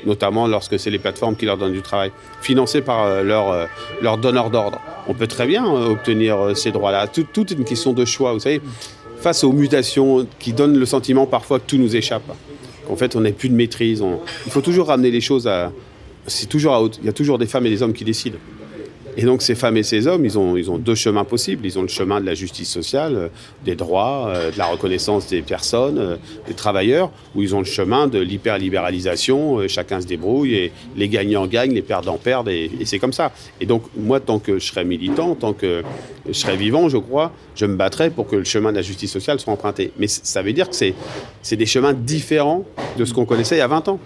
Notamment 0.06 0.46
lorsque 0.46 0.78
c'est 0.78 0.90
les 0.90 0.98
plateformes 0.98 1.36
qui 1.36 1.46
leur 1.46 1.56
donnent 1.56 1.72
du 1.72 1.82
travail, 1.82 2.12
financés 2.40 2.82
par 2.82 3.04
euh, 3.04 3.22
leurs 3.22 3.52
leur, 3.52 3.68
leur 4.00 4.18
donneurs 4.18 4.50
d'ordre 4.50 4.80
on 5.08 5.14
peut 5.14 5.26
très 5.26 5.46
bien 5.46 5.66
euh, 5.66 5.90
obtenir 5.90 6.38
euh, 6.38 6.54
ces 6.54 6.70
droits-là. 6.70 7.06
Tout, 7.06 7.52
est 7.52 7.54
une 7.54 7.64
question 7.64 7.92
de 7.92 8.04
choix, 8.04 8.32
vous 8.32 8.40
savez. 8.40 8.60
Face 9.20 9.44
aux 9.44 9.52
mutations 9.52 10.26
qui 10.38 10.52
donnent 10.52 10.78
le 10.78 10.86
sentiment 10.86 11.26
parfois 11.26 11.60
que 11.60 11.66
tout 11.66 11.78
nous 11.78 11.94
échappe, 11.94 12.24
qu'en 12.86 12.96
fait 12.96 13.14
on 13.14 13.20
n'a 13.20 13.30
plus 13.30 13.48
de 13.48 13.54
maîtrise. 13.54 14.02
Il 14.46 14.52
faut 14.52 14.60
toujours 14.60 14.88
ramener 14.88 15.10
les 15.10 15.20
choses 15.20 15.46
à. 15.46 15.72
C'est 16.26 16.48
toujours 16.48 16.74
à 16.74 16.82
Il 17.00 17.06
y 17.06 17.08
a 17.08 17.12
toujours 17.12 17.38
des 17.38 17.46
femmes 17.46 17.66
et 17.66 17.70
des 17.70 17.82
hommes 17.82 17.92
qui 17.92 18.04
décident. 18.04 18.38
Et 19.16 19.22
donc 19.24 19.42
ces 19.42 19.54
femmes 19.54 19.76
et 19.76 19.82
ces 19.82 20.06
hommes, 20.06 20.24
ils 20.24 20.38
ont, 20.38 20.56
ils 20.56 20.70
ont 20.70 20.78
deux 20.78 20.94
chemins 20.94 21.24
possibles. 21.24 21.66
Ils 21.66 21.78
ont 21.78 21.82
le 21.82 21.88
chemin 21.88 22.20
de 22.20 22.26
la 22.26 22.34
justice 22.34 22.70
sociale, 22.70 23.14
euh, 23.16 23.28
des 23.64 23.74
droits, 23.74 24.28
euh, 24.28 24.50
de 24.50 24.58
la 24.58 24.66
reconnaissance 24.66 25.26
des 25.28 25.42
personnes, 25.42 25.98
euh, 25.98 26.16
des 26.46 26.54
travailleurs, 26.54 27.10
ou 27.34 27.42
ils 27.42 27.54
ont 27.54 27.58
le 27.58 27.66
chemin 27.66 28.06
de 28.06 28.18
l'hyperlibéralisation, 28.18 29.68
chacun 29.68 30.00
se 30.00 30.06
débrouille, 30.06 30.54
et 30.54 30.72
les 30.96 31.08
gagnants 31.08 31.46
gagnent, 31.46 31.74
les 31.74 31.82
perdants 31.82 32.18
perdent, 32.22 32.48
et, 32.48 32.70
c'est 32.84 32.98
comme 32.98 33.12
ça. 33.12 33.32
Et 33.60 33.66
donc 33.66 33.82
moi, 33.96 34.20
tant 34.20 34.38
que 34.38 34.58
je 34.58 34.66
serai 34.66 34.84
militant, 34.84 35.34
tant 35.34 35.52
que 35.52 35.82
je 36.26 36.32
serai 36.32 36.56
vivant, 36.56 36.88
je 36.88 36.98
crois, 36.98 37.32
je 37.54 37.66
me 37.66 37.76
battrai 37.76 38.10
pour 38.10 38.26
que 38.26 38.36
le 38.36 38.44
chemin 38.44 38.70
de 38.70 38.76
la 38.76 38.82
justice 38.82 39.12
sociale 39.12 39.40
soit 39.40 39.52
emprunté. 39.52 39.92
Mais 39.98 40.08
ça 40.08 40.42
veut 40.42 40.52
dire 40.52 40.68
que 40.68 40.76
c'est 40.76 41.56
des 41.56 41.66
chemins 41.66 41.92
différents 41.92 42.64
de 42.96 43.04
ce 43.04 43.12
qu'on 43.12 43.24
connaissait 43.24 43.56
il 43.56 43.60
y 43.60 43.62
a 43.62 43.66
20 43.66 43.88
ans. 43.88 43.98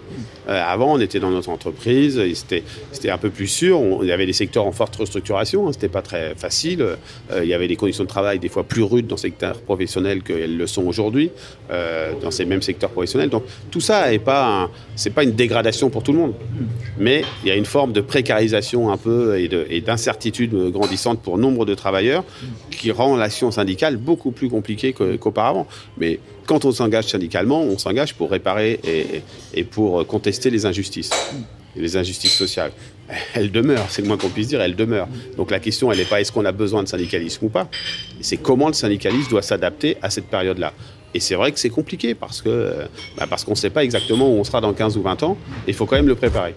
avant, 0.49 0.95
on 0.95 1.01
était 1.01 1.21
dans 1.21 1.31
notre 1.31 1.51
entreprise, 1.51 2.21
c'était 2.35 3.11
un 3.11 3.19
peu 3.19 3.31
plus 3.31 3.49
sûr, 3.49 3.81
on, 3.81 4.03
il 4.03 4.09
y 4.09 4.13
avait 4.13 4.27
des 4.27 4.33
secteurs 4.33 4.67
en 4.67 4.73
forte 4.73 4.96
restructuration, 4.97 5.69
hein, 5.69 5.73
c'était 5.73 5.89
pas 5.89 6.03
très 6.03 6.35
facile. 6.35 6.81
Euh, 6.83 6.97
il 7.43 7.49
y 7.49 7.55
avait 7.55 7.69
des 7.69 7.77
conditions 7.77 8.05
de 8.05 8.09
travail 8.09 8.39
des 8.39 8.49
fois 8.49 8.65
plus 8.65 8.83
rudes 8.83 9.07
dans 9.07 9.17
secteur 9.17 9.61
professionnel 9.61 10.23
qu'elles 10.23 10.57
le 10.57 10.67
sont 10.67 10.85
aujourd'hui, 10.85 11.31
euh, 11.71 12.13
dans 12.23 12.31
ces 12.31 12.45
mêmes 12.45 12.63
secteurs 12.63 12.91
professionnels. 12.91 13.31
Donc 13.31 13.45
tout 13.71 13.81
ça 13.81 14.11
n'est 14.11 14.19
pas, 14.19 14.71
c'est 14.95 15.11
pas 15.11 15.25
une 15.25 15.33
dégradation 15.33 15.91
pour 15.91 16.03
tout 16.03 16.13
le 16.13 16.19
monde, 16.19 16.35
mais 16.99 17.25
il 17.45 17.49
y 17.49 17.51
a 17.51 17.57
une 17.57 17.65
forme 17.65 17.93
de 17.93 18.01
précarisation 18.01 18.91
un 18.91 18.97
peu 18.97 19.39
et 19.39 19.81
d'incertitude 19.81 20.55
grandissante 20.71 21.21
pour 21.21 21.39
nombre 21.39 21.65
de 21.65 21.75
travailleurs 21.75 22.25
qui 22.71 22.91
rend 22.91 23.17
l'action 23.17 23.51
syndicale 23.51 23.97
beaucoup 23.97 24.31
plus 24.31 24.49
compliquée 24.49 24.93
qu'auparavant. 24.93 25.67
Mais 25.99 26.21
quand 26.47 26.65
on 26.65 26.73
s'engage 26.73 27.07
syndicalement, 27.07 27.63
on 27.63 27.79
s'engage 27.79 28.15
pour 28.15 28.31
réparer 28.31 28.81
et, 29.55 29.65
pour 29.65 30.07
contester 30.07 30.51
les 30.51 30.67
injustices, 30.67 31.11
les 31.77 31.97
injustices 31.97 32.35
sociales 32.35 32.73
elle 33.35 33.51
demeure, 33.51 33.87
c'est 33.89 34.03
le 34.03 34.09
moins 34.09 34.17
qu'on 34.17 34.29
puisse 34.29 34.49
dire, 34.49 34.61
elle 34.61 34.77
demeure. 34.77 35.09
Donc 35.37 35.51
la 35.51 35.61
question, 35.61 35.93
elle 35.93 35.99
n'est 35.99 36.05
pas 36.05 36.21
est-ce 36.21 36.33
qu'on 36.33 36.45
a 36.45 36.53
besoin 36.53 36.83
de 36.83 36.89
syndicalisme 36.89 37.47
ou 37.47 37.49
pas, 37.49 37.69
c'est 38.21 38.37
comment 38.37 38.69
le 38.69 38.75
syndicalisme 38.75 39.31
doit 39.31 39.43
s'adapter 39.43 39.97
à 40.03 40.11
cette 40.11 40.27
période-là. 40.27 40.73
Et 41.15 41.21
c'est 41.21 41.35
vrai 41.35 41.53
que 41.53 41.59
c'est 41.59 41.71
compliqué 41.71 42.15
parce 42.15 42.43
que 42.43 42.73
bah, 43.17 43.27
parce 43.29 43.45
qu'on 43.45 43.53
ne 43.53 43.57
sait 43.57 43.71
pas 43.71 43.85
exactement 43.85 44.29
où 44.29 44.39
on 44.39 44.45
sera 44.45 44.61
dans 44.61 44.73
15 44.73 44.97
ou 44.97 45.03
20 45.03 45.23
ans, 45.23 45.39
il 45.67 45.75
faut 45.75 45.87
quand 45.87 45.97
même 45.97 46.09
le 46.09 46.17
préparer. 46.17 46.55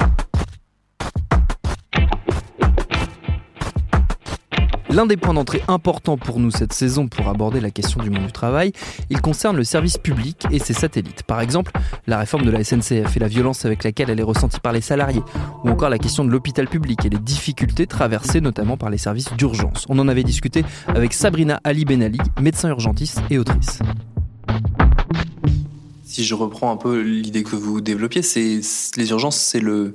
L'un 4.92 5.06
des 5.06 5.18
points 5.18 5.36
d'entrée 5.36 5.62
importants 5.68 6.18
pour 6.18 6.40
nous 6.40 6.50
cette 6.50 6.74
saison 6.74 7.08
pour 7.08 7.28
aborder 7.28 7.60
la 7.60 7.70
question 7.70 8.02
du 8.02 8.10
monde 8.10 8.26
du 8.26 8.32
travail, 8.32 8.72
il 9.12 9.22
concerne 9.22 9.56
le 9.56 9.64
service 9.64 10.00
public 10.00 10.48
et 10.52 10.58
ses 10.58 10.74
satellites. 10.74 11.22
Par 11.22 11.42
exemple, 11.42 11.72
la 12.08 12.18
réforme 12.18 12.44
de 12.44 12.50
la 12.50 12.64
SNCF 12.64 13.16
et 13.16 13.20
la 13.20 13.28
violence 13.28 13.66
avec 13.66 13.84
laquelle 13.84 14.10
elle 14.10 14.20
est 14.20 14.24
ressentie 14.24 14.60
par 14.60 14.74
les 14.74 14.82
salariés, 14.82 15.22
ou 15.64 15.70
encore 15.70 15.90
la 15.90 16.00
question 16.00 16.26
de 16.26 16.32
l'hôpital 16.32 16.68
public 16.68 17.06
et 17.06 17.10
les 17.10 17.20
difficultés 17.20 17.86
traversées 17.86 18.42
notamment 18.42 18.78
par 18.78 18.90
les 18.90 18.98
services 18.98 19.32
d'urgence. 19.38 19.86
On 19.90 20.00
en 20.00 20.08
avait 20.08 20.24
discuté 20.24 20.64
avec 20.88 21.14
Sabrina 21.14 21.62
Ali 21.64 21.86
Benali, 21.86 22.18
médecin 22.42 22.70
urgentiste 22.70 23.22
et 23.30 23.38
autrice. 23.38 23.80
Si 26.04 26.24
je 26.24 26.34
reprends 26.34 26.72
un 26.72 26.78
peu 26.78 27.00
l'idée 27.00 27.44
que 27.44 27.56
vous 27.56 27.80
développiez, 27.80 28.24
c'est 28.24 28.60
les 28.98 29.10
urgences, 29.12 29.38
c'est 29.38 29.60
le 29.60 29.94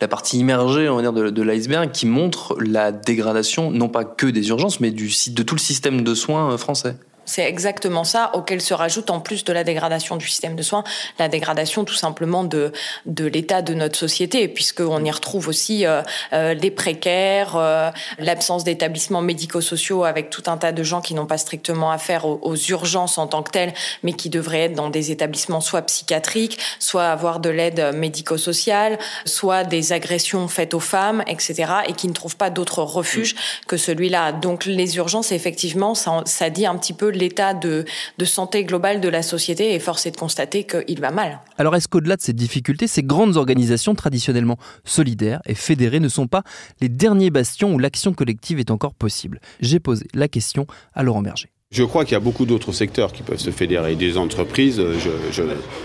la 0.00 0.08
partie 0.08 0.38
immergée, 0.38 0.88
on 0.88 0.96
va 0.96 1.02
dire, 1.02 1.12
de, 1.12 1.42
l'iceberg 1.42 1.90
qui 1.90 2.06
montre 2.06 2.56
la 2.60 2.92
dégradation, 2.92 3.70
non 3.70 3.88
pas 3.88 4.04
que 4.04 4.26
des 4.26 4.48
urgences, 4.48 4.80
mais 4.80 4.90
du, 4.90 5.10
de 5.28 5.42
tout 5.42 5.54
le 5.54 5.60
système 5.60 6.02
de 6.02 6.14
soins 6.14 6.52
euh, 6.52 6.58
français. 6.58 6.96
C'est 7.26 7.42
exactement 7.42 8.04
ça, 8.04 8.30
auquel 8.34 8.60
se 8.60 8.72
rajoute 8.72 9.10
en 9.10 9.20
plus 9.20 9.44
de 9.44 9.52
la 9.52 9.64
dégradation 9.64 10.16
du 10.16 10.26
système 10.28 10.54
de 10.54 10.62
soins, 10.62 10.84
la 11.18 11.28
dégradation 11.28 11.84
tout 11.84 11.94
simplement 11.94 12.44
de, 12.44 12.72
de 13.04 13.26
l'état 13.26 13.62
de 13.62 13.74
notre 13.74 13.98
société, 13.98 14.46
puisqu'on 14.46 15.04
y 15.04 15.10
retrouve 15.10 15.48
aussi 15.48 15.84
euh, 15.86 16.02
euh, 16.32 16.54
les 16.54 16.70
précaires, 16.70 17.56
euh, 17.56 17.90
l'absence 18.18 18.62
d'établissements 18.62 19.22
médico-sociaux 19.22 20.04
avec 20.04 20.30
tout 20.30 20.44
un 20.46 20.56
tas 20.56 20.70
de 20.70 20.82
gens 20.84 21.00
qui 21.00 21.14
n'ont 21.14 21.26
pas 21.26 21.38
strictement 21.38 21.90
affaire 21.90 22.26
aux, 22.26 22.38
aux, 22.42 22.56
urgences 22.56 23.18
en 23.18 23.26
tant 23.26 23.42
que 23.42 23.50
telles, 23.50 23.74
mais 24.04 24.12
qui 24.12 24.30
devraient 24.30 24.62
être 24.62 24.74
dans 24.74 24.88
des 24.88 25.10
établissements 25.10 25.60
soit 25.60 25.82
psychiatriques, 25.82 26.58
soit 26.78 27.06
avoir 27.08 27.40
de 27.40 27.50
l'aide 27.50 27.92
médico-sociale, 27.94 28.98
soit 29.24 29.64
des 29.64 29.92
agressions 29.92 30.46
faites 30.46 30.74
aux 30.74 30.80
femmes, 30.80 31.24
etc., 31.26 31.72
et 31.88 31.92
qui 31.92 32.06
ne 32.06 32.12
trouvent 32.12 32.36
pas 32.36 32.50
d'autre 32.50 32.82
refuge 32.82 33.34
que 33.66 33.76
celui-là. 33.76 34.30
Donc 34.30 34.64
les 34.64 34.96
urgences, 34.96 35.32
effectivement, 35.32 35.94
ça, 35.94 36.22
ça 36.24 36.50
dit 36.50 36.66
un 36.66 36.76
petit 36.76 36.92
peu 36.92 37.08
l'état 37.16 37.54
de, 37.54 37.84
santé 38.24 38.64
globale 38.64 39.00
de 39.00 39.08
la 39.08 39.22
société 39.22 39.74
et 39.74 39.78
force 39.78 40.06
est 40.06 40.10
de 40.12 40.16
constater 40.16 40.64
qu'il 40.64 41.00
va 41.00 41.10
mal. 41.10 41.40
Alors 41.58 41.74
est-ce 41.76 41.88
qu'au-delà 41.88 42.16
de 42.16 42.22
ces 42.22 42.32
difficultés, 42.32 42.86
ces 42.86 43.02
grandes 43.02 43.36
organisations 43.36 43.94
traditionnellement 43.94 44.58
solidaires 44.84 45.40
et 45.46 45.54
fédérées 45.54 46.00
ne 46.00 46.08
sont 46.08 46.26
pas 46.26 46.42
les 46.80 46.88
derniers 46.88 47.30
bastions 47.30 47.74
où 47.74 47.78
l'action 47.78 48.12
collective 48.12 48.58
est 48.58 48.70
encore 48.70 48.94
possible? 48.94 49.40
J'ai 49.60 49.80
posé 49.80 50.06
la 50.14 50.28
question 50.28 50.66
à 50.94 51.02
Laurent 51.02 51.22
Berger. 51.22 51.55
Je 51.76 51.84
crois 51.84 52.06
qu'il 52.06 52.14
y 52.14 52.16
a 52.16 52.20
beaucoup 52.20 52.46
d'autres 52.46 52.72
secteurs 52.72 53.12
qui 53.12 53.22
peuvent 53.22 53.38
se 53.38 53.50
fédérer. 53.50 53.96
Des 53.96 54.16
entreprises, 54.16 54.80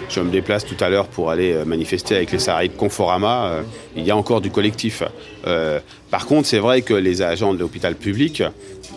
je, 0.07 0.19
me 0.21 0.31
déplace 0.31 0.63
tout 0.63 0.77
à 0.79 0.87
l'heure 0.87 1.09
pour 1.09 1.29
aller 1.29 1.51
euh, 1.51 1.65
manifester 1.65 2.15
avec 2.15 2.31
les 2.31 2.39
salariés 2.39 2.69
de 2.69 2.77
Conforama. 2.77 3.47
Euh, 3.47 3.61
il 3.97 4.05
y 4.05 4.09
a 4.09 4.15
encore 4.15 4.39
du 4.39 4.51
collectif. 4.51 5.03
Euh, 5.45 5.81
par 6.09 6.27
contre, 6.27 6.47
c'est 6.47 6.59
vrai 6.59 6.81
que 6.81 6.93
les 6.93 7.21
agents 7.21 7.53
de 7.53 7.59
l'hôpital 7.59 7.95
public, 7.95 8.41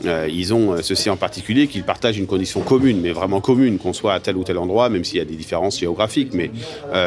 ils 0.05 0.55
ont 0.55 0.81
ceci 0.83 1.11
en 1.11 1.17
particulier 1.17 1.67
qu'ils 1.67 1.83
partagent 1.83 2.19
une 2.19 2.29
condition 2.29 2.61
commune, 2.61 3.01
mais 3.01 3.11
vraiment 3.11 3.41
commune, 3.41 3.79
qu'on 3.79 3.93
soit 3.93 4.15
à 4.15 4.21
tel 4.21 4.37
ou 4.37 4.45
tel 4.45 4.59
endroit, 4.59 4.89
même 4.89 5.03
s'il 5.03 5.19
y 5.19 5.21
a 5.21 5.25
des 5.25 5.35
différences 5.35 5.81
géographiques, 5.81 6.33
mais 6.33 6.51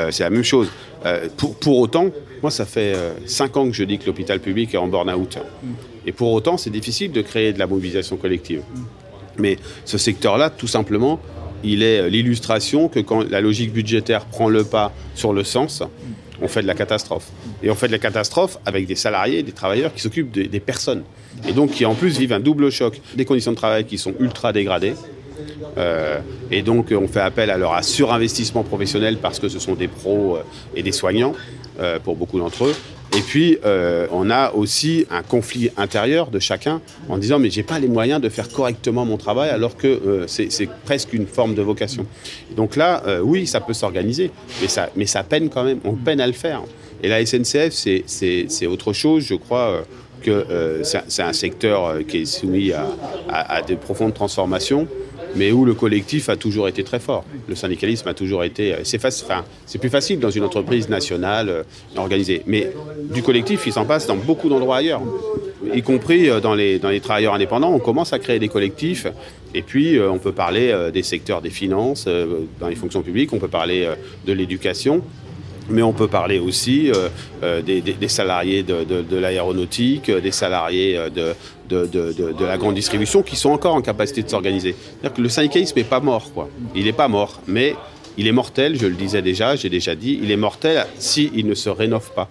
c'est 0.10 0.24
la 0.24 0.30
même 0.30 0.44
chose. 0.44 0.70
Pour, 1.38 1.56
pour, 1.56 1.78
autant, 1.78 2.08
moi, 2.42 2.52
ça 2.52 2.66
fait 2.66 2.96
cinq 3.26 3.56
ans 3.56 3.68
que 3.68 3.74
je 3.74 3.84
dis 3.84 4.00
que 4.00 4.06
l'hôpital 4.06 4.40
public 4.40 4.74
est 4.74 4.78
en 4.78 4.88
burn-out. 4.88 5.38
Et 6.06 6.14
pour 6.14 6.32
autant, 6.32 6.58
c'est 6.58 6.70
difficile 6.70 7.12
de 7.12 7.22
créer 7.22 7.52
de 7.52 7.60
la 7.60 7.68
mobilisation 7.68 8.16
collective. 8.16 8.64
Mais 9.40 9.58
ce 9.86 9.98
secteur-là, 9.98 10.50
tout 10.50 10.68
simplement, 10.68 11.20
il 11.64 11.84
est 11.84 12.02
euh, 12.02 12.10
l'illustration 12.10 12.88
que 12.88 13.00
quand 13.00 13.30
la 13.30 13.42
logique 13.42 13.74
budgétaire 13.74 14.26
prend 14.26 14.50
le 14.50 14.64
pas 14.64 14.92
sur 15.16 15.34
le 15.34 15.44
sens, 15.44 15.84
on 16.42 16.48
fait 16.48 16.62
de 16.62 16.68
la 16.68 16.76
catastrophe. 16.76 17.30
Et 17.64 17.72
on 17.72 17.76
fait 17.76 17.88
de 17.88 17.92
la 17.92 18.00
catastrophe 18.00 18.58
avec 18.66 18.86
des 18.86 18.96
salariés, 18.96 19.42
des 19.44 19.52
travailleurs 19.52 19.94
qui 19.94 20.02
s'occupent 20.02 20.32
des, 20.32 20.60
personnes. 20.60 21.04
Et 21.48 21.52
donc 21.52 21.72
qui 21.72 21.86
en 21.86 21.96
plus 21.96 22.20
vivent 22.20 22.34
un 22.34 22.40
double 22.40 22.72
choc. 22.72 23.02
Des 23.16 23.26
conditions 23.26 23.52
de 23.52 23.58
travail 23.58 23.86
qui 23.86 23.98
sont 23.98 24.14
ultra 24.20 24.54
dégradées. 24.54 24.94
Euh, 25.78 26.20
et 26.52 26.62
donc 26.62 26.92
on 26.92 27.08
fait 27.08 27.22
appel 27.22 27.50
à 27.50 27.58
leur 27.58 27.84
surinvestissement 27.84 28.64
professionnel 28.64 29.18
parce 29.20 29.40
que 29.40 29.50
ce 29.50 29.60
sont 29.60 29.74
des 29.74 29.88
pros 29.88 30.38
euh, 30.38 30.42
et 30.76 30.84
des 30.84 30.92
soignants 30.92 31.34
pour 32.04 32.16
beaucoup 32.16 32.40
d'entre 32.40 32.66
eux. 32.66 32.76
Et 33.18 33.22
puis, 33.22 33.58
euh, 33.66 34.06
on 34.12 34.30
a 34.30 34.52
aussi 34.52 35.08
un 35.10 35.24
conflit 35.24 35.72
intérieur 35.76 36.30
de 36.30 36.38
chacun 36.38 36.82
en 37.10 37.18
disant 37.18 37.40
mais 37.40 37.50
j'ai 37.50 37.64
pas 37.64 37.80
les 37.80 37.88
moyens 37.88 38.22
de 38.22 38.30
faire 38.30 38.48
correctement 38.48 39.06
mon 39.06 39.18
travail 39.18 39.50
alors 39.50 39.76
que 39.76 39.88
euh, 39.88 40.28
c'est 40.28 40.70
presque 40.86 41.14
une 41.14 41.26
forme 41.26 41.56
de 41.56 41.64
vocation. 41.64 42.06
donc 42.56 42.76
là, 42.76 43.02
euh, 43.08 43.20
oui, 43.20 43.48
ça 43.48 43.60
peut 43.60 43.74
s'organiser, 43.74 44.30
mais 44.62 44.68
ça, 44.68 44.90
mais 44.96 45.08
ça 45.08 45.24
peine 45.24 45.50
quand 45.50 45.64
même. 45.64 45.80
On 45.84 45.94
peine 45.94 46.22
à 46.22 46.28
le 46.28 46.34
faire. 46.34 46.62
Et 47.02 47.10
la 47.10 47.26
SNCF, 47.26 47.72
c'est 47.72 48.68
autre 48.68 48.94
chose, 48.94 49.24
je 49.24 49.36
crois. 49.36 49.84
que 50.22 50.82
c'est 50.84 51.24
un 51.24 51.34
secteur 51.34 52.00
qui 52.08 52.22
est 52.22 52.26
soumis 52.26 52.72
à, 52.72 52.86
à, 53.30 53.62
de 53.62 53.76
profondes 53.76 54.14
transformations 54.14 54.88
mais 55.36 55.52
où 55.52 55.66
le 55.66 55.74
collectif 55.74 56.30
a 56.30 56.36
toujours 56.36 56.68
été 56.68 56.84
très 56.84 57.00
fort. 57.00 57.24
Le 57.48 57.56
syndicalisme 57.56 58.08
a 58.08 58.14
toujours 58.14 58.44
été. 58.44 58.76
C'est 58.84 59.04
enfin, 59.06 59.44
plus 59.80 59.90
facile 59.90 60.20
dans 60.20 60.30
une 60.30 60.44
entreprise 60.44 60.90
nationale 60.90 61.50
euh, 61.50 61.64
organisée. 61.96 62.42
Mais 62.48 62.72
du 63.14 63.22
collectif, 63.24 63.64
il 63.68 63.74
s'en 63.74 63.86
passe 63.86 64.08
dans 64.08 64.16
beaucoup 64.16 64.50
d'endroits 64.50 64.78
ailleurs, 64.78 65.02
y 65.74 65.82
compris 65.82 66.30
euh, 66.30 66.40
dans 66.40 66.56
les, 66.56 66.80
travailleurs 67.02 67.34
indépendants. 67.34 67.72
On 67.74 67.80
commence 67.80 68.14
à 68.14 68.20
créer 68.20 68.40
des 68.40 68.48
collectifs. 68.48 69.08
Et 69.54 69.62
puis, 69.62 69.98
euh, 69.98 70.12
on 70.12 70.18
peut 70.18 70.32
parler 70.32 70.76
des 70.94 71.04
secteurs 71.04 71.42
des 71.42 71.50
finances, 71.50 72.08
dans 72.60 72.68
les 72.68 72.76
fonctions 72.76 73.02
publiques, 73.02 73.34
on 73.34 73.40
peut 73.40 73.48
parler 73.48 73.88
de 74.26 74.34
l'éducation. 74.34 75.02
Mais 75.70 75.82
on 75.82 75.94
peut 75.94 76.08
parler 76.08 76.40
aussi 76.40 76.92
des, 77.42 78.08
salariés 78.08 78.64
de, 78.64 79.18
l'aéronautique, 79.18 80.10
des 80.10 80.32
salariés 80.32 81.00
de, 81.14 81.36
de, 81.70 82.46
la 82.46 82.58
grande 82.58 82.76
distribution 82.76 83.22
qui 83.22 83.36
sont 83.36 83.50
encore 83.50 83.76
en 83.76 83.82
capacité 83.82 84.24
de 84.24 84.30
s'organiser. 84.30 84.76
C'est-à-dire 84.80 85.14
que 85.18 85.22
le 85.22 85.30
syndicalisme 85.30 85.78
n'est 85.78 85.84
pas 85.84 86.00
mort, 86.00 86.32
quoi. 86.34 86.50
Il 86.76 86.86
n'est 86.86 86.94
pas 86.94 87.08
mort, 87.08 87.42
mais 87.48 87.76
il 88.18 88.28
est 88.28 88.32
mortel, 88.32 88.78
je 88.80 88.88
le 88.88 88.96
disais 88.96 89.22
déjà, 89.22 89.56
j'ai 89.56 89.70
déjà 89.70 89.96
dit, 89.96 90.20
il 90.22 90.32
est 90.32 90.38
mortel 90.38 90.86
s'il 90.98 91.46
ne 91.46 91.54
se 91.54 91.70
rénove 91.70 92.12
pas. 92.14 92.30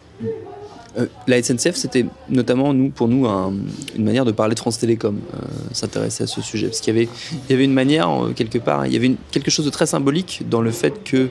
Euh, 0.99 1.07
la 1.27 1.43
SNCF, 1.43 1.75
c'était 1.75 2.07
notamment 2.29 2.73
nous, 2.73 2.91
pour 2.91 3.09
nous 3.09 3.27
une 3.27 4.05
manière 4.05 4.25
de 4.25 4.33
parler 4.33 4.55
de 4.55 4.61
France 4.61 4.79
Télécom, 4.79 5.19
euh, 5.35 5.39
s'intéresser 5.73 6.25
à 6.25 6.27
ce 6.27 6.41
sujet. 6.41 6.69
Parce 6.69 6.81
qu'il 6.81 6.95
y 6.95 7.53
avait, 7.53 7.65
une 7.65 7.73
manière, 7.73 8.11
euh, 8.11 8.33
quelque 8.35 8.59
part, 8.59 8.87
il 8.87 8.93
y 8.93 8.97
avait 8.97 9.13
quelque 9.31 9.51
chose 9.51 9.65
de 9.65 9.71
très 9.71 9.87
symbolique 9.87 10.43
dans 10.49 10.61
le 10.61 10.71
fait 10.71 11.03
que 11.05 11.29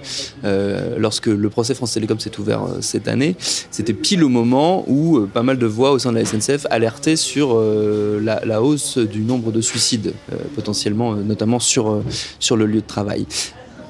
lorsque 0.98 1.28
le 1.28 1.50
procès 1.50 1.74
France 1.74 1.94
Télécom 1.94 2.20
s'est 2.20 2.40
ouvert 2.40 2.62
cette 2.82 3.08
année, 3.08 3.36
c'était 3.72 3.94
pile 3.94 4.24
au 4.24 4.30
moment 4.30 4.84
où 4.88 5.22
pas 5.34 5.44
mal 5.44 5.58
de 5.58 5.66
voix 5.66 5.92
au 5.92 6.00
sein 6.00 6.12
de 6.12 6.18
la 6.18 6.26
SNCF 6.26 6.66
alertaient 6.70 7.16
sur 7.16 7.60
la, 7.60 8.62
hausse 8.62 8.98
du 8.98 9.22
nombre 9.22 9.52
de 9.52 9.62
suicides, 9.62 10.14
potentiellement, 10.56 11.16
notamment 11.16 11.60
sur, 11.60 12.02
sur 12.40 12.56
le 12.56 12.66
lieu 12.66 12.82
de 12.82 12.88
travail 12.88 13.26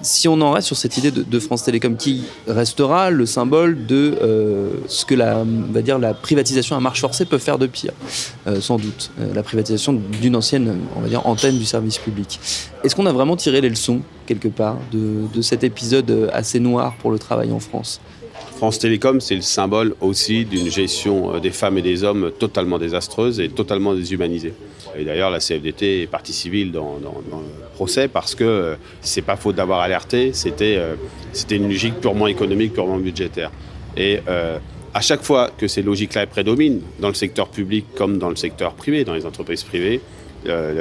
si 0.06 0.28
on 0.28 0.40
en 0.42 0.52
reste 0.52 0.68
sur 0.68 0.78
cette 0.78 0.98
idée 0.98 1.12
de, 1.12 1.40
France 1.40 1.64
Télécom 1.64 1.98
qui 1.98 2.24
restera 2.48 3.10
le 3.10 3.26
symbole 3.26 3.86
de 3.86 4.16
euh, 4.22 4.70
ce 4.88 5.06
que 5.06 5.16
la, 5.16 5.44
va 5.46 5.82
dire, 5.82 6.00
la 6.00 6.14
privatisation 6.14 6.76
à 6.76 6.80
marche 6.80 7.02
forcée 7.02 7.26
peut 7.26 7.38
faire 7.38 7.58
de 7.58 7.68
pire, 7.68 7.92
euh, 8.48 8.62
sans 8.62 8.78
doute, 8.78 9.12
euh, 9.20 9.34
la 9.34 9.44
privatisation 9.44 10.00
d'une 10.22 10.36
ancienne 10.36 10.78
on 10.96 11.02
va 11.02 11.10
dire, 11.10 11.26
antenne 11.28 11.58
du 11.58 11.66
service 11.66 11.98
public. 11.98 12.40
Est-ce 12.84 12.96
qu'on 12.96 13.06
a 13.06 13.12
vraiment 13.12 13.36
tiré 13.36 13.62
les 13.62 13.70
leçons, 13.70 14.02
quelque 14.26 14.48
part, 14.48 14.78
de, 14.92 15.24
de 15.34 15.42
cet 15.42 15.64
épisode 15.64 16.30
assez 16.34 16.60
noir 16.60 16.96
pour 17.00 17.12
le 17.12 17.20
travail 17.20 17.52
en 17.52 17.60
France? 17.60 18.00
France 18.56 18.80
Télécom, 18.80 19.20
c'est 19.20 19.36
le 19.36 19.42
symbole 19.42 19.96
aussi 20.00 20.46
d'une 20.46 20.72
gestion 20.72 21.40
des 21.40 21.52
femmes 21.52 21.78
et 21.78 21.82
des 21.82 22.06
hommes 22.06 22.32
totalement 22.40 22.80
désastreuse 22.80 23.42
et 23.42 23.50
totalement 23.50 23.94
déshumanisée. 23.94 24.54
Et 24.98 25.04
d'ailleurs, 25.04 25.30
la 25.30 25.40
CFDT 25.40 26.04
est 26.04 26.08
partie 26.08 26.32
civile 26.32 26.72
dans, 26.72 26.98
le 27.04 27.76
procès 27.76 28.08
parce 28.08 28.34
que 28.34 28.46
euh, 28.46 28.76
c'est 29.02 29.22
pas 29.22 29.36
faute 29.36 29.56
d'avoir 29.56 29.82
alerté, 29.82 30.32
c'était 30.32 30.78
euh, 30.78 30.96
c'était 31.34 31.58
une 31.58 31.68
logique 31.68 32.00
purement 32.00 32.28
économique, 32.28 32.72
purement 32.72 32.98
budgétaire. 32.98 33.52
Et 33.98 34.20
euh, 34.30 34.58
à 34.94 35.02
chaque 35.02 35.24
fois 35.24 35.52
que 35.58 35.68
ces 35.68 35.82
logiques-là 35.82 36.26
prédominent, 36.26 36.80
dans 37.02 37.10
le 37.10 37.14
secteur 37.14 37.50
public 37.50 37.86
comme 37.96 38.18
dans 38.18 38.30
le 38.30 38.38
secteur 38.38 38.74
privé, 38.74 39.04
dans 39.04 39.14
les 39.14 39.26
entreprises 39.26 39.64
privées, 39.64 40.00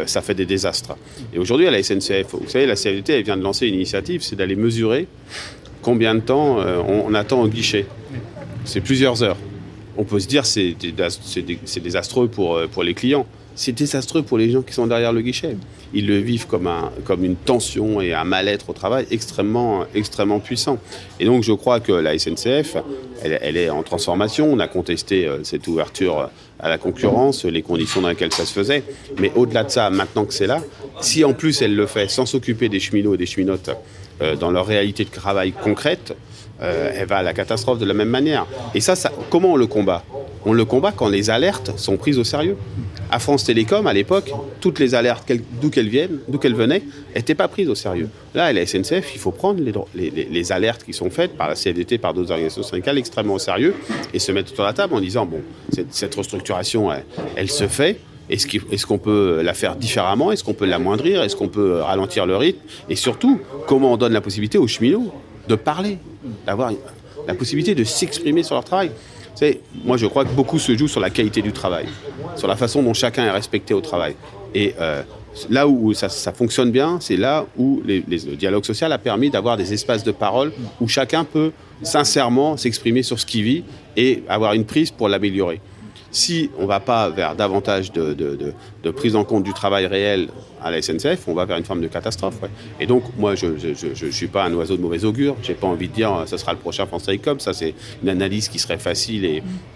ça 0.04 0.20
fait 0.20 0.34
des 0.34 0.44
désastres. 0.44 0.94
Et 1.32 1.38
aujourd'hui, 1.38 1.66
à 1.66 1.70
la 1.70 1.82
SNCF, 1.82 2.34
vous 2.34 2.48
savez, 2.48 2.66
la 2.66 2.76
CFDT 2.76 3.14
elle 3.14 3.24
vient 3.24 3.38
de 3.38 3.42
lancer 3.42 3.66
une 3.66 3.74
initiative, 3.74 4.22
c'est 4.22 4.36
d'aller 4.36 4.56
mesurer 4.56 5.08
combien 5.84 6.14
de 6.14 6.20
temps 6.20 6.58
on, 6.88 7.14
attend 7.14 7.42
au 7.42 7.48
guichet. 7.48 7.86
C'est 8.64 8.80
plusieurs 8.80 9.22
heures. 9.22 9.36
On 9.96 10.04
peut 10.04 10.18
se 10.18 10.26
dire 10.26 10.44
c'est 10.46 10.74
désastreux 11.80 12.28
pour, 12.28 12.60
pour 12.72 12.82
les 12.82 12.94
clients 12.94 13.26
c'est 13.54 13.72
désastreux 13.72 14.22
pour 14.22 14.38
les 14.38 14.50
gens 14.50 14.62
qui 14.62 14.72
sont 14.72 14.86
derrière 14.86 15.12
le 15.12 15.20
guichet. 15.20 15.56
Ils 15.92 16.06
le 16.06 16.18
vivent 16.18 16.46
comme, 16.46 16.66
un, 16.66 16.90
comme 17.04 17.24
une 17.24 17.36
tension 17.36 18.00
et 18.00 18.12
un 18.12 18.24
mal-être 18.24 18.70
au 18.70 18.72
travail 18.72 19.06
extrêmement, 19.10 19.84
extrêmement 19.94 20.40
puissant. 20.40 20.78
Et 21.20 21.24
donc 21.24 21.44
je 21.44 21.52
crois 21.52 21.78
que 21.78 21.92
la 21.92 22.18
SNCF, 22.18 22.76
elle, 23.22 23.56
est 23.56 23.70
en 23.70 23.82
transformation. 23.82 24.52
On 24.52 24.58
a 24.58 24.66
contesté 24.66 25.26
euh, 25.26 25.44
cette 25.44 25.66
ouverture 25.68 26.30
à 26.58 26.68
la 26.68 26.78
concurrence, 26.78 27.44
les 27.44 27.62
conditions 27.62 28.00
dans 28.00 28.08
lesquelles 28.08 28.32
ça 28.32 28.44
se 28.44 28.52
faisait. 28.52 28.82
Mais 29.18 29.30
au-delà 29.36 29.64
de 29.64 29.70
ça, 29.70 29.88
maintenant 29.90 30.24
que 30.24 30.34
c'est 30.34 30.46
là, 30.46 30.60
si 31.00 31.24
en 31.24 31.32
plus 31.32 31.62
elle 31.62 31.76
le 31.76 31.86
fait 31.86 32.10
sans 32.10 32.26
s'occuper 32.26 32.68
des 32.68 32.80
cheminots 32.80 33.14
et 33.14 33.18
des 33.18 33.26
cheminotes 33.26 33.70
euh, 34.22 34.36
dans 34.36 34.50
leur 34.50 34.66
réalité 34.66 35.04
de 35.04 35.10
travail 35.10 35.52
concrète, 35.52 36.14
euh, 36.62 36.92
elle 36.94 37.06
va 37.06 37.18
à 37.18 37.22
la 37.22 37.34
catastrophe 37.34 37.78
de 37.78 37.84
la 37.84 37.94
même 37.94 38.08
manière. 38.08 38.46
Et 38.74 38.80
ça, 38.80 38.94
comment 39.30 39.52
on 39.52 39.56
le 39.56 39.66
combat? 39.66 40.04
On 40.46 40.52
le 40.52 40.64
combat 40.64 40.92
quand 40.92 41.08
les 41.08 41.30
alertes 41.30 41.78
sont 41.78 41.96
prises 41.96 42.18
au 42.18 42.24
sérieux 42.24 42.56
à 43.10 43.18
France 43.18 43.44
Télécom, 43.44 43.86
à 43.86 43.92
l'époque, 43.92 44.32
toutes 44.60 44.78
les 44.78 44.94
alertes, 44.94 45.30
d'où 45.60 45.70
qu'elles 45.70 45.88
viennent, 45.88 46.18
d'où 46.28 46.38
qu'elles 46.38 46.54
venaient, 46.54 46.82
n'étaient 47.14 47.34
pas 47.34 47.48
prises 47.48 47.68
au 47.68 47.74
sérieux. 47.74 48.08
Là, 48.34 48.46
à 48.46 48.52
la 48.52 48.66
SNCF, 48.66 49.14
il 49.14 49.20
faut 49.20 49.30
prendre 49.30 49.62
les, 49.94 50.52
alertes 50.52 50.84
qui 50.84 50.92
sont 50.92 51.10
faites 51.10 51.36
par 51.36 51.48
la 51.48 51.54
CFDT, 51.54 51.98
par 51.98 52.12
d'autres 52.12 52.30
organisations 52.30 52.62
syndicales 52.62 52.98
extrêmement 52.98 53.34
au 53.34 53.38
sérieux 53.38 53.74
et 54.12 54.18
se 54.18 54.32
mettre 54.32 54.52
autour 54.52 54.64
de 54.64 54.70
la 54.70 54.74
table 54.74 54.94
en 54.94 55.00
disant 55.00 55.26
bon, 55.26 55.40
cette, 55.90 56.14
restructuration, 56.14 56.88
elle, 57.36 57.50
se 57.50 57.68
fait. 57.68 58.00
Est-ce 58.30 58.86
qu'on 58.86 58.98
peut 58.98 59.42
la 59.42 59.54
faire 59.54 59.76
différemment? 59.76 60.32
Est-ce 60.32 60.44
qu'on 60.44 60.54
peut 60.54 60.66
l'amoindrir? 60.66 61.22
Est-ce 61.22 61.36
qu'on 61.36 61.48
peut 61.48 61.80
ralentir 61.80 62.26
le 62.26 62.36
rythme? 62.36 62.60
Et 62.88 62.96
surtout, 62.96 63.40
comment 63.66 63.92
on 63.92 63.96
donne 63.96 64.12
la 64.12 64.20
possibilité 64.20 64.58
aux 64.58 64.66
cheminots 64.66 65.12
de 65.48 65.54
parler, 65.56 65.98
d'avoir 66.46 66.72
la 67.26 67.34
possibilité 67.34 67.74
de 67.74 67.84
s'exprimer 67.84 68.42
sur 68.42 68.54
leur 68.54 68.64
travail? 68.64 68.90
Moi, 69.84 69.96
je 69.96 70.06
crois 70.06 70.24
que 70.24 70.32
beaucoup 70.32 70.58
se 70.58 70.76
joue 70.76 70.88
sur 70.88 71.00
la 71.00 71.10
qualité 71.10 71.42
du 71.42 71.52
travail, 71.52 71.86
sur 72.36 72.48
la 72.48 72.56
façon 72.56 72.82
dont 72.82 72.94
chacun 72.94 73.24
est 73.24 73.30
respecté 73.30 73.74
au 73.74 73.80
travail. 73.80 74.14
Et 74.54 74.74
euh, 74.80 75.02
là 75.50 75.66
où 75.66 75.92
ça, 75.92 76.08
fonctionne 76.32 76.70
bien, 76.70 76.98
c'est 77.00 77.16
là 77.16 77.44
où 77.58 77.82
le 77.84 78.00
dialogue 78.36 78.64
social 78.64 78.92
a 78.92 78.98
permis 78.98 79.30
d'avoir 79.30 79.56
des 79.56 79.72
espaces 79.72 80.04
de 80.04 80.12
parole 80.12 80.52
où 80.80 80.88
chacun 80.88 81.24
peut 81.24 81.52
sincèrement 81.82 82.56
s'exprimer 82.56 83.02
sur 83.02 83.18
ce 83.18 83.26
qu'il 83.26 83.42
vit 83.42 83.64
et 83.96 84.22
avoir 84.28 84.54
une 84.54 84.64
prise 84.64 84.90
pour 84.90 85.08
l'améliorer 85.08 85.60
si 86.14 86.50
on 86.58 86.62
ne 86.62 86.66
va 86.66 86.80
pas 86.80 87.10
vers 87.10 87.34
davantage 87.34 87.92
de, 87.92 88.54
prise 88.92 89.16
en 89.16 89.24
compte 89.24 89.42
du 89.42 89.52
travail 89.52 89.86
réel 89.86 90.28
à 90.62 90.70
la 90.70 90.80
SNCF, 90.80 91.26
on 91.26 91.34
va 91.34 91.44
vers 91.44 91.58
une 91.58 91.64
forme 91.64 91.80
de 91.80 91.88
catastrophe. 91.88 92.36
Et 92.80 92.86
donc, 92.86 93.02
moi, 93.18 93.34
je 93.34 93.46
ne 93.46 94.10
suis 94.10 94.28
pas 94.28 94.44
un 94.44 94.54
oiseau 94.54 94.76
de 94.76 94.82
mauvais 94.82 95.04
augure. 95.04 95.36
Je 95.42 95.48
n'ai 95.48 95.54
pas 95.54 95.66
envie 95.66 95.88
de 95.88 95.92
dire 95.92 96.22
que 96.22 96.30
ce 96.30 96.36
sera 96.36 96.52
le 96.52 96.58
prochain 96.58 96.86
France 96.86 97.04
Télécom. 97.04 97.40
Ça, 97.40 97.52
c'est 97.52 97.74
une 98.02 98.08
analyse 98.08 98.48
qui 98.48 98.58
serait 98.58 98.78
facile 98.78 99.24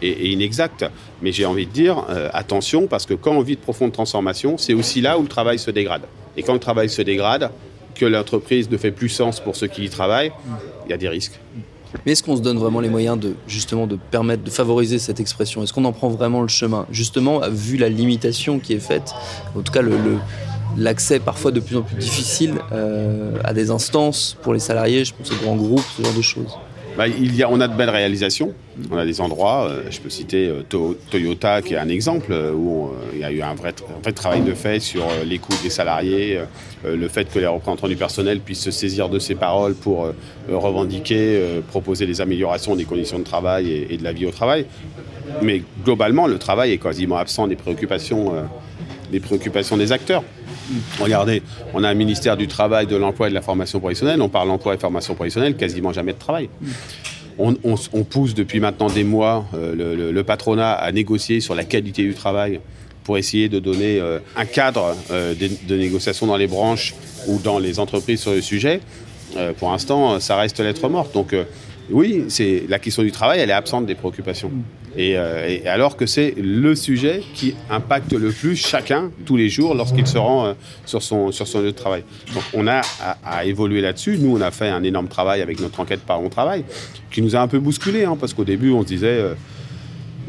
et, 0.00 0.32
inexacte. 0.32 0.86
Mais 1.20 1.32
j'ai 1.32 1.44
envie 1.44 1.66
de 1.66 1.72
dire 1.72 2.04
euh, 2.08 2.30
attention, 2.32 2.86
parce 2.86 3.04
que 3.04 3.14
quand 3.14 3.32
on 3.32 3.42
vit 3.42 3.56
de 3.56 3.60
profonde 3.60 3.92
transformation, 3.92 4.56
c'est 4.56 4.74
aussi 4.74 5.00
là 5.00 5.18
où 5.18 5.22
le 5.22 5.28
travail 5.28 5.58
se 5.58 5.70
dégrade. 5.70 6.02
Et 6.36 6.42
quand 6.42 6.54
le 6.54 6.60
travail 6.60 6.88
se 6.88 7.02
dégrade, 7.02 7.50
que 7.96 8.06
l'entreprise 8.06 8.70
ne 8.70 8.76
fait 8.76 8.92
plus 8.92 9.08
sens 9.08 9.40
pour 9.40 9.56
ceux 9.56 9.66
qui 9.66 9.84
y 9.84 9.90
travaillent, 9.90 10.32
il 10.86 10.90
y 10.90 10.94
a 10.94 10.96
des 10.96 11.08
risques. 11.08 11.38
Mais 12.04 12.12
est-ce 12.12 12.22
qu'on 12.22 12.36
se 12.36 12.42
donne 12.42 12.58
vraiment 12.58 12.80
les 12.80 12.88
moyens 12.88 13.18
de 13.18 13.34
justement 13.46 13.86
de 13.86 13.96
permettre 14.10 14.42
de 14.42 14.50
favoriser 14.50 14.98
cette 14.98 15.20
expression? 15.20 15.62
Est-ce 15.62 15.72
qu'on 15.72 15.84
en 15.84 15.92
prend 15.92 16.08
vraiment 16.08 16.42
le 16.42 16.48
chemin? 16.48 16.86
Justement, 16.90 17.40
vu 17.50 17.76
la 17.76 17.88
limitation 17.88 18.58
qui 18.58 18.74
est 18.74 18.80
faite, 18.80 19.12
en 19.56 19.60
tout 19.60 19.72
cas 19.72 19.82
l'accès 20.76 21.18
parfois 21.18 21.50
de 21.50 21.60
plus 21.60 21.76
en 21.76 21.82
plus 21.82 21.96
difficile 21.96 22.54
euh, 22.72 23.36
à 23.44 23.52
des 23.52 23.70
instances 23.70 24.36
pour 24.42 24.52
les 24.52 24.60
salariés, 24.60 25.04
je 25.04 25.14
pense 25.14 25.32
aux 25.32 25.36
grands 25.36 25.56
groupes, 25.56 25.84
ce 25.96 26.02
genre 26.02 26.14
de 26.14 26.22
choses. 26.22 26.58
Bah, 26.98 27.04
on 27.48 27.60
a 27.60 27.68
de 27.68 27.76
belles 27.76 27.90
réalisations. 27.90 28.54
On 28.90 28.96
a 28.96 29.04
des 29.04 29.20
endroits, 29.20 29.68
euh, 29.68 29.84
je 29.88 30.00
peux 30.00 30.10
citer 30.10 30.48
euh, 30.48 30.96
Toyota 31.10 31.62
qui 31.62 31.74
est 31.74 31.78
un 31.78 31.88
exemple, 31.88 32.32
euh, 32.32 32.52
où 32.52 32.90
il 33.12 33.20
y 33.20 33.24
a 33.24 33.30
eu 33.30 33.40
un 33.40 33.54
vrai, 33.54 33.72
travail 34.12 34.40
de 34.40 34.52
fait 34.52 34.80
sur 34.80 35.06
les 35.24 35.38
coûts 35.38 35.54
des 35.62 35.70
salariés, 35.70 36.40
le 36.84 37.08
fait 37.08 37.30
que 37.32 37.38
les 37.38 37.46
représentants 37.46 37.86
du 37.86 37.94
personnel 37.94 38.40
puissent 38.40 38.62
se 38.62 38.72
saisir 38.72 39.08
de 39.08 39.20
ces 39.20 39.36
paroles 39.36 39.74
pour 39.74 40.08
revendiquer, 40.48 41.60
proposer 41.68 42.06
des 42.06 42.20
améliorations 42.20 42.74
des 42.74 42.84
conditions 42.84 43.18
de 43.18 43.24
travail 43.24 43.86
et, 43.88 43.96
de 43.96 44.02
la 44.02 44.12
vie 44.12 44.26
au 44.26 44.30
travail. 44.30 44.66
Mais 45.42 45.62
globalement, 45.84 46.26
le 46.26 46.38
travail 46.38 46.72
est 46.72 46.78
quasiment 46.78 47.18
absent 47.18 47.46
des, 47.46 47.56
préoccupations 47.56 48.32
des 49.76 49.92
acteurs. 49.92 50.24
Regardez, 51.00 51.42
on 51.74 51.84
a 51.84 51.88
un 51.88 51.94
ministère 51.94 52.36
du 52.36 52.48
Travail, 52.48 52.86
de 52.86 52.96
l'Emploi 52.96 53.28
et 53.28 53.30
de 53.30 53.34
la 53.34 53.42
Formation 53.42 53.80
professionnelle. 53.80 54.20
On 54.22 54.28
parle 54.28 54.50
emploi 54.50 54.74
et 54.74 54.78
formation 54.78 55.14
professionnelle, 55.14 55.56
quasiment 55.56 55.92
jamais 55.92 56.12
de 56.12 56.18
travail. 56.18 56.48
On, 57.38 57.54
pousse 58.02 58.34
depuis 58.34 58.58
maintenant 58.58 58.88
des 58.88 59.04
mois 59.04 59.46
euh, 59.54 60.12
le, 60.12 60.24
patronat 60.24 60.72
à 60.72 60.90
négocier 60.90 61.40
sur 61.40 61.54
la 61.54 61.62
qualité 61.62 62.02
du 62.02 62.14
travail 62.14 62.60
pour 63.04 63.16
essayer 63.16 63.48
de 63.48 63.60
donner 63.60 64.00
euh, 64.00 64.18
un 64.36 64.44
cadre 64.44 64.96
euh, 65.12 65.34
de, 65.34 65.76
négociation 65.76 66.26
dans 66.26 66.36
les 66.36 66.48
branches 66.48 66.94
ou 67.28 67.38
dans 67.38 67.60
les 67.60 67.78
entreprises 67.78 68.20
sur 68.22 68.32
le 68.32 68.40
sujet. 68.40 68.80
pour 69.58 69.70
l'instant, 69.70 70.18
ça 70.18 70.36
reste 70.36 70.58
lettre 70.58 70.88
morte. 70.88 71.14
Donc, 71.14 71.34
oui, 71.90 72.24
la 72.68 72.78
question 72.78 73.02
du 73.04 73.12
travail, 73.12 73.38
elle 73.38 73.50
est 73.50 73.54
absente 73.54 73.86
des 73.86 73.94
préoccupations. 73.94 74.50
Euh, 74.98 75.46
et, 75.46 75.66
alors 75.68 75.96
que 75.96 76.06
c'est 76.06 76.34
le 76.36 76.74
sujet 76.74 77.22
qui 77.34 77.54
impacte 77.70 78.12
le 78.12 78.32
plus 78.32 78.56
chacun 78.56 79.10
tous 79.24 79.36
les 79.36 79.48
jours 79.48 79.74
lorsqu'il 79.74 80.06
se 80.06 80.18
rend 80.18 80.46
euh, 80.46 80.52
sur, 80.86 81.02
son, 81.02 81.30
sur 81.30 81.46
son 81.46 81.60
lieu 81.60 81.66
de 81.66 81.76
travail. 81.76 82.02
Donc 82.34 82.42
on 82.52 82.66
a 82.66 82.80
à, 83.24 83.44
évoluer 83.44 83.80
là-dessus. 83.80 84.18
Nous, 84.18 84.36
on 84.36 84.40
a 84.40 84.50
fait 84.50 84.68
un 84.68 84.82
énorme 84.82 85.08
travail 85.08 85.40
avec 85.40 85.60
notre 85.60 85.78
enquête 85.80 86.00
par 86.00 86.20
on 86.20 86.28
travail 86.28 86.64
qui 87.10 87.22
nous 87.22 87.36
a 87.36 87.40
un 87.40 87.48
peu 87.48 87.58
bousculé, 87.58 88.04
hein, 88.04 88.16
parce 88.18 88.34
qu'au 88.34 88.44
début, 88.44 88.70
on 88.70 88.82
se 88.82 88.88
disait... 88.88 89.06
Euh, 89.06 89.34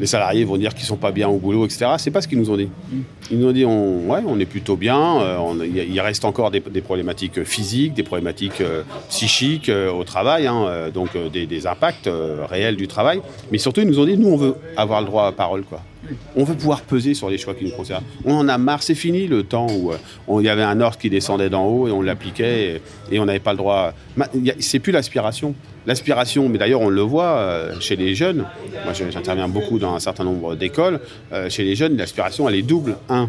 les 0.00 0.06
salariés 0.06 0.44
vont 0.44 0.56
dire 0.56 0.74
qu'ils 0.74 0.86
sont 0.86 0.96
pas 0.96 1.12
bien 1.12 1.28
au 1.28 1.36
boulot, 1.38 1.66
etc. 1.66 1.86
C'est 1.98 2.10
pas 2.10 2.22
ce 2.22 2.26
qu'ils 2.28 2.38
nous 2.38 2.50
ont 2.50 2.56
dit. 2.56 2.68
Ils 3.30 3.38
nous 3.38 3.48
ont 3.48 3.52
dit, 3.52 3.64
on, 3.66 4.08
ouais, 4.10 4.22
on 4.26 4.40
est 4.40 4.46
plutôt 4.46 4.74
bien. 4.76 5.20
euh, 5.20 5.66
Il 5.66 6.00
reste 6.00 6.24
encore 6.24 6.50
des, 6.50 6.60
problématiques 6.80 7.44
physiques, 7.44 7.92
des 7.94 8.02
problématiques 8.02 8.62
euh, 8.62 8.82
psychiques 9.10 9.68
euh, 9.68 9.92
au 9.92 10.02
travail, 10.02 10.46
hein, 10.46 10.64
euh, 10.66 10.90
donc 10.90 11.10
euh, 11.14 11.28
des, 11.28 11.46
des 11.46 11.66
impacts 11.66 12.06
euh, 12.06 12.46
réels 12.48 12.76
du 12.76 12.88
travail. 12.88 13.20
Mais 13.52 13.58
surtout, 13.58 13.82
ils 13.82 13.86
nous 13.86 14.00
ont 14.00 14.06
dit, 14.06 14.16
nous, 14.16 14.28
on 14.28 14.36
veut 14.36 14.54
avoir 14.76 15.00
le 15.02 15.06
droit 15.06 15.26
à 15.26 15.32
parole, 15.32 15.62
quoi. 15.64 15.82
On 16.36 16.44
veut 16.44 16.54
pouvoir 16.54 16.82
peser 16.82 17.14
sur 17.14 17.28
les 17.28 17.38
choix 17.38 17.54
qui 17.54 17.64
nous 17.64 17.70
concernent. 17.70 18.04
On 18.24 18.34
en 18.34 18.48
a 18.48 18.58
marre, 18.58 18.82
c'est 18.82 18.94
fini 18.94 19.26
le 19.26 19.42
temps 19.42 19.66
où 19.70 19.92
euh, 19.92 19.96
il 20.40 20.46
y 20.46 20.48
avait 20.48 20.62
un 20.62 20.80
ordre 20.80 20.98
qui 20.98 21.10
descendait 21.10 21.50
d'en 21.50 21.66
haut 21.66 21.88
et 21.88 21.90
on 21.90 22.02
l'appliquait 22.02 22.80
et, 23.10 23.18
on 23.18 23.26
n'avait 23.26 23.40
pas 23.40 23.52
le 23.52 23.58
droit. 23.58 23.92
C'est 24.58 24.78
plus 24.78 24.92
l'aspiration. 24.92 25.54
L'aspiration, 25.86 26.48
mais 26.48 26.58
d'ailleurs 26.58 26.80
on 26.82 26.88
le 26.88 27.00
voit 27.00 27.36
euh, 27.36 27.80
chez 27.80 27.96
les 27.96 28.14
jeunes. 28.14 28.44
Moi 28.84 28.92
j'interviens 28.92 29.48
beaucoup 29.48 29.78
dans 29.78 29.94
un 29.94 30.00
certain 30.00 30.24
nombre 30.24 30.54
d'écoles. 30.54 31.00
Euh, 31.32 31.48
chez 31.50 31.64
les 31.64 31.74
jeunes, 31.74 31.96
l'aspiration 31.96 32.48
elle 32.48 32.56
est 32.56 32.62
double. 32.62 32.96
Un, 33.08 33.28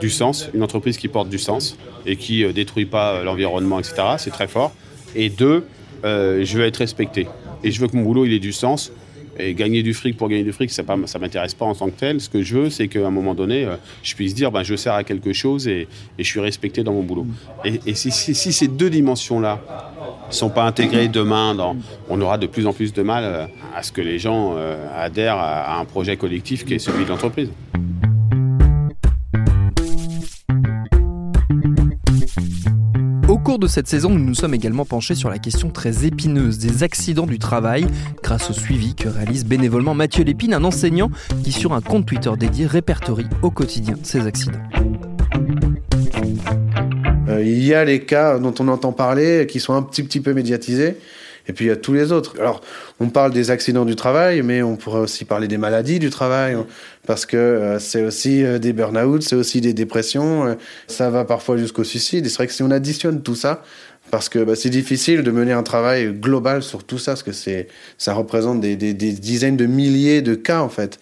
du 0.00 0.10
sens, 0.10 0.50
une 0.52 0.64
entreprise 0.64 0.96
qui 0.96 1.06
porte 1.06 1.28
du 1.28 1.38
sens 1.38 1.78
et 2.04 2.16
qui 2.16 2.44
détruit 2.52 2.84
pas 2.84 3.22
l'environnement, 3.22 3.78
etc. 3.78 3.94
C'est 4.18 4.32
très 4.32 4.48
fort. 4.48 4.72
Et 5.14 5.30
deux, 5.30 5.64
je 6.02 6.58
veux 6.58 6.64
être 6.64 6.78
respecté. 6.78 7.28
Et 7.62 7.70
je 7.70 7.80
veux 7.80 7.86
que 7.86 7.96
mon 7.96 8.02
boulot 8.02 8.24
ait 8.24 8.40
du 8.40 8.52
sens. 8.52 8.90
Et 9.38 9.54
gagner 9.54 9.82
du 9.82 9.94
fric 9.94 10.16
pour 10.16 10.28
gagner 10.28 10.44
du 10.44 10.52
fric, 10.52 10.70
ça 10.70 10.82
ne 10.82 11.18
m'intéresse 11.18 11.54
pas 11.54 11.64
en 11.64 11.74
tant 11.74 11.86
que 11.86 11.98
tel. 11.98 12.20
Ce 12.20 12.28
que 12.28 12.42
je 12.42 12.58
veux, 12.58 12.70
c'est 12.70 12.88
qu'à 12.88 13.06
un 13.06 13.10
moment 13.10 13.34
donné, 13.34 13.64
euh, 13.64 13.76
je 14.02 14.14
puisse 14.14 14.34
dire 14.34 14.52
ben, 14.52 14.62
je 14.62 14.76
sers 14.76 14.94
à 14.94 15.04
quelque 15.04 15.32
chose 15.32 15.66
et, 15.68 15.88
je 16.18 16.24
suis 16.24 16.40
respecté 16.40 16.82
dans 16.82 16.92
mon 16.92 17.02
boulot. 17.02 17.26
Et, 17.64 17.94
si, 17.94 18.10
ces 18.12 18.68
deux 18.68 18.90
dimensions-là 18.90 19.60
ne 20.28 20.32
sont 20.32 20.50
pas 20.50 20.64
intégrées 20.64 21.08
demain, 21.08 21.56
on 22.08 22.20
aura 22.20 22.38
de 22.38 22.46
plus 22.46 22.66
en 22.66 22.72
plus 22.72 22.92
de 22.92 23.02
mal 23.02 23.24
euh, 23.24 23.46
à 23.74 23.82
ce 23.82 23.92
que 23.92 24.00
les 24.00 24.18
gens 24.18 24.54
euh, 24.56 24.86
adhèrent 24.96 25.38
à 25.38 25.78
un 25.80 25.84
projet 25.84 26.16
collectif 26.16 26.64
qui 26.64 26.74
est 26.74 26.78
celui 26.78 27.04
de 27.04 27.10
l'entreprise. 27.10 27.50
Cours 33.44 33.58
de 33.58 33.66
cette 33.66 33.88
saison, 33.88 34.08
nous 34.08 34.24
nous 34.24 34.34
sommes 34.34 34.54
également 34.54 34.86
penchés 34.86 35.14
sur 35.14 35.28
la 35.28 35.38
question 35.38 35.68
très 35.68 36.06
épineuse 36.06 36.56
des 36.56 36.82
accidents 36.82 37.26
du 37.26 37.38
travail, 37.38 37.86
grâce 38.22 38.48
au 38.48 38.54
suivi 38.54 38.94
que 38.94 39.06
réalise 39.06 39.44
bénévolement 39.44 39.92
Mathieu 39.92 40.24
Lépine, 40.24 40.54
un 40.54 40.64
enseignant 40.64 41.10
qui, 41.42 41.52
sur 41.52 41.74
un 41.74 41.82
compte 41.82 42.06
Twitter 42.06 42.30
dédié, 42.38 42.66
répertorie 42.66 43.26
au 43.42 43.50
quotidien 43.50 43.96
ces 44.02 44.26
accidents. 44.26 44.62
Euh, 47.28 47.42
il 47.42 47.64
y 47.64 47.74
a 47.74 47.84
les 47.84 48.00
cas 48.00 48.38
dont 48.38 48.54
on 48.58 48.68
entend 48.68 48.92
parler 48.92 49.46
qui 49.46 49.60
sont 49.60 49.74
un 49.74 49.82
petit, 49.82 50.02
petit 50.02 50.20
peu 50.20 50.34
médiatisés. 50.34 50.96
Et 51.46 51.52
puis 51.52 51.66
il 51.66 51.68
y 51.68 51.70
a 51.70 51.76
tous 51.76 51.92
les 51.92 52.10
autres. 52.10 52.36
Alors, 52.40 52.62
on 53.00 53.10
parle 53.10 53.32
des 53.32 53.50
accidents 53.50 53.84
du 53.84 53.96
travail, 53.96 54.40
mais 54.42 54.62
on 54.62 54.76
pourrait 54.76 55.00
aussi 55.00 55.26
parler 55.26 55.46
des 55.46 55.58
maladies 55.58 55.98
du 55.98 56.08
travail, 56.08 56.54
hein, 56.54 56.66
parce 57.06 57.26
que 57.26 57.36
euh, 57.36 57.78
c'est 57.78 58.02
aussi 58.02 58.42
euh, 58.42 58.58
des 58.58 58.72
burn-out, 58.72 59.22
c'est 59.22 59.36
aussi 59.36 59.60
des 59.60 59.74
dépressions, 59.74 60.46
euh, 60.46 60.54
ça 60.86 61.10
va 61.10 61.26
parfois 61.26 61.58
jusqu'au 61.58 61.84
suicide. 61.84 62.24
Et 62.24 62.28
c'est 62.30 62.36
vrai 62.36 62.46
que 62.46 62.52
si 62.54 62.62
on 62.62 62.70
additionne 62.70 63.22
tout 63.22 63.34
ça, 63.34 63.62
parce 64.10 64.30
que 64.30 64.38
bah, 64.42 64.56
c'est 64.56 64.70
difficile 64.70 65.22
de 65.22 65.30
mener 65.30 65.52
un 65.52 65.62
travail 65.62 66.14
global 66.14 66.62
sur 66.62 66.82
tout 66.82 66.98
ça, 66.98 67.12
parce 67.12 67.22
que 67.22 67.32
c'est, 67.32 67.68
ça 67.98 68.14
représente 68.14 68.62
des, 68.62 68.76
des- 68.76 68.94
des 68.94 69.12
dizaines 69.12 69.58
de 69.58 69.66
milliers 69.66 70.22
de 70.22 70.34
cas 70.34 70.60
en 70.60 70.70
fait. 70.70 70.98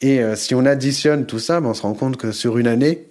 Et 0.00 0.20
si 0.34 0.54
on 0.54 0.66
additionne 0.66 1.24
tout 1.24 1.38
ça, 1.38 1.60
bah, 1.60 1.68
on 1.70 1.74
se 1.74 1.82
rend 1.82 1.94
compte 1.94 2.16
que 2.18 2.30
sur 2.32 2.58
une 2.58 2.66
année, 2.66 3.06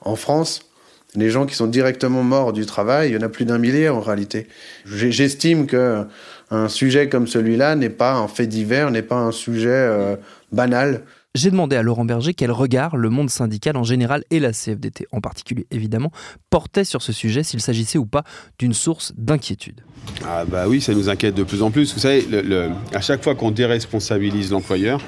en 0.00 0.16
France, 0.16 0.68
les 1.16 1.30
gens 1.30 1.46
qui 1.46 1.54
sont 1.54 1.66
directement 1.66 2.22
morts 2.22 2.52
du 2.52 2.66
travail, 2.66 3.10
il 3.10 3.14
y 3.14 3.16
en 3.16 3.22
a 3.22 3.28
plus 3.28 3.44
d'un 3.44 3.58
millier 3.58 3.88
en 3.88 4.00
réalité. 4.00 4.46
J'estime 4.86 5.66
que 5.66 6.04
un 6.50 6.68
sujet 6.68 7.08
comme 7.08 7.26
celui-là 7.26 7.74
n'est 7.76 7.88
pas 7.90 8.14
un 8.14 8.28
fait 8.28 8.46
divers, 8.46 8.90
n'est 8.90 9.02
pas 9.02 9.16
un 9.16 9.32
sujet 9.32 9.68
euh, 9.70 10.16
banal. 10.52 11.02
J'ai 11.34 11.50
demandé 11.50 11.74
à 11.74 11.82
Laurent 11.82 12.04
Berger 12.04 12.32
quel 12.32 12.52
regard 12.52 12.96
le 12.96 13.10
monde 13.10 13.28
syndical 13.28 13.76
en 13.76 13.82
général 13.82 14.22
et 14.30 14.38
la 14.38 14.52
CFDT 14.52 15.06
en 15.10 15.20
particulier 15.20 15.66
évidemment 15.72 16.12
portait 16.48 16.84
sur 16.84 17.02
ce 17.02 17.12
sujet, 17.12 17.42
s'il 17.42 17.60
s'agissait 17.60 17.98
ou 17.98 18.06
pas 18.06 18.22
d'une 18.60 18.72
source 18.74 19.12
d'inquiétude. 19.16 19.80
Ah 20.24 20.44
bah 20.44 20.66
oui, 20.68 20.80
ça 20.80 20.92
nous 20.94 21.08
inquiète 21.08 21.34
de 21.34 21.42
plus 21.42 21.62
en 21.62 21.72
plus. 21.72 21.92
Vous 21.94 21.98
savez, 21.98 22.22
le- 22.30 22.42
le- 22.42 22.68
à 22.92 23.00
chaque 23.00 23.24
fois 23.24 23.34
qu'on 23.34 23.50
déresponsabilise 23.50 24.52
l'employeur 24.52 25.00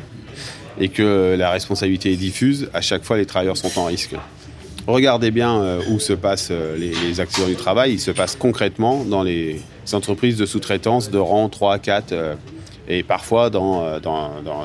et 0.80 0.88
que 0.88 1.36
la 1.38 1.50
responsabilité 1.50 2.12
est 2.12 2.16
diffuse, 2.16 2.68
à 2.74 2.80
chaque 2.80 3.04
fois 3.04 3.18
les 3.18 3.26
travailleurs 3.26 3.56
sont 3.56 3.78
en 3.78 3.84
risque. 3.84 4.16
Regardez 4.86 5.32
bien 5.32 5.60
euh, 5.60 5.80
où 5.90 5.98
se 5.98 6.12
passent 6.12 6.50
euh, 6.52 6.76
les, 6.76 7.18
accidents 7.20 7.48
du 7.48 7.56
travail. 7.56 7.94
Ils 7.94 8.00
se 8.00 8.12
passent 8.12 8.36
concrètement 8.36 9.04
dans 9.04 9.24
les 9.24 9.60
entreprises 9.92 10.36
de 10.36 10.46
sous-traitance 10.46 11.10
de 11.10 11.18
rang 11.18 11.48
3, 11.48 11.78
4 11.80 12.12
euh, 12.12 12.34
et 12.88 13.02
parfois 13.02 13.50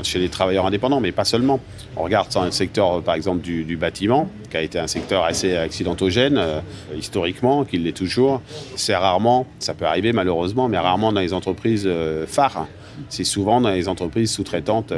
chez 0.03 0.19
les 0.19 0.29
travailleurs 0.29 0.67
indépendants, 0.67 0.99
mais 0.99 1.11
pas 1.11 1.25
seulement. 1.25 1.59
On 1.97 2.03
regarde 2.03 2.31
dans 2.31 2.45
le 2.45 2.51
secteur, 2.51 3.01
par 3.01 3.15
exemple, 3.15 3.41
du, 3.41 3.63
du 3.63 3.77
bâtiment, 3.77 4.29
qui 4.51 4.57
a 4.57 4.61
été 4.61 4.77
un 4.77 4.85
secteur 4.85 5.23
assez 5.23 5.55
accidentogène 5.57 6.39
historiquement, 6.95 7.65
qu'il 7.65 7.83
l'est 7.83 7.97
toujours. 7.97 8.43
C'est 8.75 8.95
rarement, 8.95 9.47
ça 9.57 9.73
peut 9.73 9.85
arriver 9.85 10.13
malheureusement, 10.13 10.69
mais 10.69 10.77
rarement 10.77 11.11
dans 11.11 11.19
les 11.19 11.33
entreprises 11.33 11.89
phares. 12.27 12.67
C'est 13.09 13.23
souvent 13.23 13.61
dans 13.61 13.69
les 13.69 13.87
entreprises 13.87 14.31
sous-traitantes. 14.31 14.93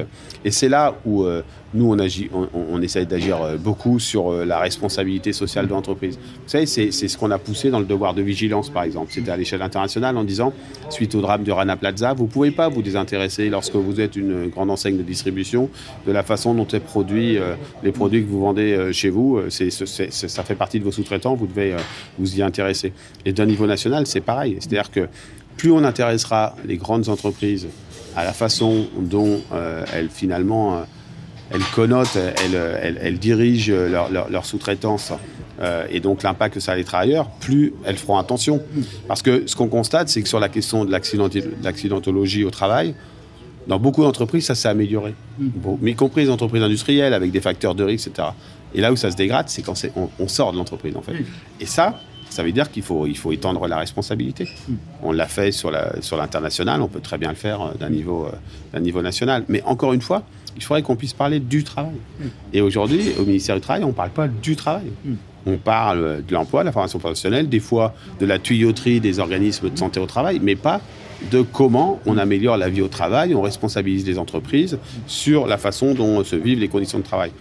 Et 0.45 0.51
c'est 0.51 0.69
là 0.69 0.95
où 1.05 1.23
euh, 1.23 1.41
nous, 1.73 1.91
on, 1.91 1.97
agit, 1.99 2.29
on, 2.33 2.81
essaye 2.81 3.05
d'agir 3.05 3.41
euh, 3.41 3.57
beaucoup 3.57 3.99
sur 3.99 4.31
euh, 4.31 4.45
la 4.45 4.59
responsabilité 4.59 5.33
sociale 5.33 5.67
de 5.67 5.71
l'entreprise. 5.71 6.17
Vous 6.17 6.49
savez, 6.49 6.65
c'est 6.65 6.91
ce 6.91 7.17
qu'on 7.17 7.31
a 7.31 7.39
poussé 7.39 7.69
dans 7.69 7.79
le 7.79 7.85
devoir 7.85 8.13
de 8.13 8.21
vigilance, 8.21 8.69
par 8.69 8.83
exemple. 8.83 9.11
C'était 9.11 9.31
à 9.31 9.37
l'échelle 9.37 9.61
internationale 9.61 10.17
en 10.17 10.23
disant, 10.23 10.53
suite 10.89 11.15
au 11.15 11.21
drame 11.21 11.43
du 11.43 11.51
Rana 11.51 11.75
Plaza, 11.75 12.13
vous 12.13 12.25
ne 12.25 12.29
pouvez 12.29 12.51
pas 12.51 12.69
vous 12.69 12.81
désintéresser 12.81 13.49
lorsque 13.49 13.75
vous 13.75 13.99
êtes 13.99 14.15
une 14.15 14.47
grande 14.47 14.69
enseigne 14.69 14.97
de 14.97 15.03
distribution 15.03 15.69
de 16.05 16.11
la 16.11 16.23
façon 16.23 16.53
dont 16.53 16.67
est 16.67 16.79
produit 16.79 17.37
les 17.83 17.91
produits 17.91 18.23
que 18.23 18.29
vous 18.29 18.41
vendez 18.41 18.91
chez 18.91 19.09
vous. 19.09 19.39
Ça 19.49 20.43
fait 20.43 20.55
partie 20.55 20.79
de 20.79 20.83
vos 20.83 20.91
sous-traitants, 20.91 21.35
vous 21.35 21.47
devez 21.47 21.75
vous 22.19 22.37
y 22.37 22.41
intéresser. 22.41 22.93
Et 23.25 23.33
d'un 23.33 23.45
niveau 23.45 23.67
national, 23.67 24.05
c'est 24.07 24.21
pareil. 24.21 24.57
C'est-à-dire 24.59 24.91
que 24.91 25.07
plus 25.57 25.71
on 25.71 25.83
intéressera 25.83 26.55
les 26.65 26.77
grandes 26.77 27.09
entreprises 27.09 27.67
à 28.15 28.23
la 28.23 28.33
façon 28.33 28.87
dont 28.99 29.41
euh, 29.53 29.83
elles 29.93 30.09
finalement 30.09 30.75
euh, 30.75 30.81
elles 31.51 31.63
connotent, 31.75 32.15
elles, 32.15 32.55
elles- 32.81 32.99
elles 33.01 33.19
dirigent 33.19 33.71
leur, 33.73 34.45
sous-traitance 34.45 35.11
euh, 35.61 35.85
et 35.91 35.99
donc 35.99 36.23
l'impact 36.23 36.55
que 36.55 36.59
ça 36.59 36.71
a 36.71 36.75
les 36.75 36.83
travailleurs, 36.83 37.29
plus 37.39 37.73
elles 37.85 37.97
feront 37.97 38.17
attention. 38.17 38.61
Parce 39.07 39.21
que 39.21 39.43
ce 39.45 39.55
qu'on 39.55 39.67
constate, 39.67 40.09
c'est 40.09 40.21
que 40.23 40.27
sur 40.29 40.39
la 40.39 40.49
question 40.49 40.83
de 40.85 40.91
l'accidentologie 41.63 42.43
au 42.43 42.49
travail, 42.49 42.95
dans 43.67 43.79
beaucoup 43.79 44.01
d'entreprises, 44.03 44.45
ça 44.45 44.55
s'est 44.55 44.67
amélioré. 44.67 45.13
Bon, 45.37 45.77
y 45.85 45.95
compris 45.95 46.23
les 46.25 46.29
entreprises 46.29 46.63
industrielles 46.63 47.13
avec 47.13 47.31
des 47.31 47.39
facteurs 47.41 47.75
de 47.75 47.83
risque, 47.83 48.07
etc. 48.07 48.29
Et 48.73 48.81
là 48.81 48.91
où 48.91 48.95
ça 48.95 49.11
se 49.11 49.15
dégrade, 49.15 49.47
c'est 49.47 49.61
quand 49.61 49.75
on, 49.95 50.09
on 50.19 50.27
sort 50.27 50.51
de 50.51 50.57
l'entreprise, 50.57 50.97
en 50.97 51.01
fait. 51.01 51.13
Et 51.61 51.65
ça, 51.65 51.99
ça 52.33 52.41
veut 52.41 52.51
dire 52.51 52.71
qu'il 52.71 52.81
faut, 52.81 53.05
il 53.05 53.17
faut 53.17 53.31
étendre 53.31 53.67
la 53.67 53.77
responsabilité. 53.77 54.49
On 55.03 55.11
l'a 55.11 55.27
fait 55.27 55.51
sur 55.51 55.69
l'international, 55.71 56.81
on 56.81 56.87
peut 56.87 56.99
très 56.99 57.19
bien 57.19 57.29
le 57.29 57.35
faire 57.35 57.61
euh, 57.61 57.73
d'un 57.79 57.89
niveau, 57.89 58.27
euh, 58.73 58.79
niveau 58.79 59.03
national. 59.03 59.45
Mais 59.49 59.61
encore 59.63 59.93
une 59.93 60.01
fois, 60.01 60.23
il 60.55 60.63
faudrait 60.63 60.81
qu'on 60.81 60.95
puisse 60.95 61.13
parler 61.13 61.39
du 61.39 61.63
travail. 61.63 61.95
Et 62.51 62.61
aujourd'hui, 62.61 63.11
au 63.19 63.25
ministère 63.25 63.55
du 63.55 63.61
Travail, 63.61 63.83
on 63.83 63.87
ne 63.87 63.93
parle 63.93 64.09
pas 64.09 64.27
du 64.27 64.55
travail. 64.55 64.91
On 65.45 65.57
parle 65.57 65.99
euh, 65.99 66.21
de 66.27 66.33
l'emploi, 66.33 66.61
de 66.61 66.65
la 66.67 66.71
formation 66.71 66.97
professionnelle, 66.97 67.49
des 67.49 67.59
fois 67.59 67.93
de 68.19 68.25
la 68.25 68.39
tuyauterie 68.39 68.99
des 68.99 69.19
organismes 69.19 69.69
de 69.69 69.77
santé 69.77 69.99
au 69.99 70.07
travail, 70.07 70.39
mais 70.41 70.55
pas 70.55 70.81
de 71.31 71.41
comment 71.41 71.99
on 72.05 72.17
améliore 72.17 72.57
la 72.57 72.69
vie 72.69 72.81
au 72.81 72.87
travail, 72.87 73.35
on 73.35 73.41
responsabilise 73.41 74.05
les 74.05 74.17
entreprises 74.17 74.79
sur 75.05 75.45
la 75.45 75.57
façon 75.57 75.93
dont 75.93 76.23
se 76.23 76.35
vivent 76.35 76.59
les 76.59 76.67
conditions 76.67 76.97
de 76.97 77.03
travail. 77.03 77.31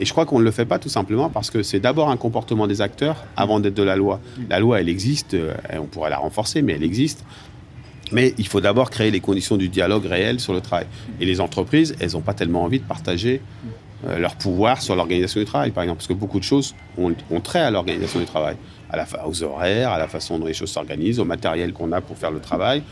Et 0.00 0.04
je 0.04 0.12
crois 0.12 0.26
qu'on 0.26 0.38
ne 0.38 0.44
le 0.44 0.50
fait 0.50 0.64
pas 0.64 0.78
tout 0.78 0.88
simplement 0.88 1.28
parce 1.28 1.50
que 1.50 1.62
c'est 1.62 1.80
d'abord 1.80 2.10
un 2.10 2.16
comportement 2.16 2.66
des 2.66 2.80
acteurs 2.80 3.24
avant 3.36 3.60
d'être 3.60 3.74
de 3.74 3.82
la 3.82 3.96
loi. 3.96 4.20
La 4.50 4.58
loi, 4.58 4.80
elle 4.80 4.88
existe, 4.88 5.34
euh, 5.34 5.54
on 5.72 5.84
pourrait 5.84 6.10
la 6.10 6.18
renforcer, 6.18 6.62
mais 6.62 6.72
elle 6.72 6.82
existe. 6.82 7.24
Mais 8.12 8.34
il 8.38 8.46
faut 8.46 8.60
d'abord 8.60 8.90
créer 8.90 9.10
les 9.10 9.20
conditions 9.20 9.56
du 9.56 9.68
dialogue 9.68 10.04
réel 10.06 10.40
sur 10.40 10.52
le 10.52 10.60
travail. 10.60 10.86
Et 11.20 11.24
les 11.24 11.40
entreprises, 11.40 11.96
elles 12.00 12.12
n'ont 12.12 12.20
pas 12.20 12.34
tellement 12.34 12.62
envie 12.62 12.78
de 12.78 12.84
partager 12.84 13.40
euh, 14.06 14.18
leur 14.18 14.36
pouvoir 14.36 14.82
sur 14.82 14.96
l'organisation 14.96 15.40
du 15.40 15.46
travail, 15.46 15.70
par 15.70 15.82
exemple, 15.82 15.98
parce 15.98 16.08
que 16.08 16.14
beaucoup 16.14 16.38
de 16.38 16.44
choses 16.44 16.74
ont, 16.98 17.14
ont 17.30 17.40
trait 17.40 17.60
à 17.60 17.70
l'organisation 17.70 18.20
du 18.20 18.26
travail, 18.26 18.56
à 18.90 18.96
la 18.96 19.06
aux 19.26 19.42
horaires, 19.42 19.90
à 19.90 19.98
la 19.98 20.08
façon 20.08 20.38
dont 20.38 20.46
les 20.46 20.54
choses 20.54 20.70
s'organisent, 20.70 21.20
au 21.20 21.24
matériel 21.24 21.72
qu'on 21.72 21.92
a 21.92 22.00
pour 22.00 22.16
faire 22.16 22.30
le 22.30 22.40
travail, 22.40 22.82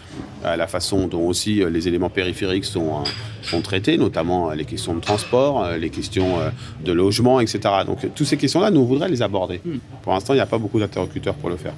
à 0.44 0.57
la 0.57 0.66
façon 0.66 1.07
dont 1.07 1.27
aussi 1.27 1.62
euh, 1.62 1.70
les 1.70 1.88
éléments 1.88 2.11
périphériques 2.11 2.64
sont, 2.64 3.01
euh, 3.01 3.05
sont 3.42 3.62
traités, 3.62 3.98
notamment 3.98 4.51
les 4.51 4.64
questions 4.64 4.94
de 4.94 5.01
transport, 5.01 5.68
les 5.79 5.90
questions 5.90 6.38
de 6.85 6.92
logement, 6.92 7.40
etc. 7.40 7.61
Donc 7.87 7.98
toutes 8.14 8.27
ces 8.27 8.37
questions-là, 8.37 8.70
nous 8.70 8.81
on 8.81 8.85
voudrait 8.85 9.09
les 9.09 9.22
aborder. 9.22 9.61
Pour 10.03 10.12
l'instant, 10.12 10.33
il 10.35 10.37
n'y 10.37 10.42
a 10.42 10.46
pas 10.46 10.59
beaucoup 10.59 10.79
d'interlocuteurs 10.79 11.35
pour 11.35 11.51
le 11.51 11.57
faire. 11.57 11.75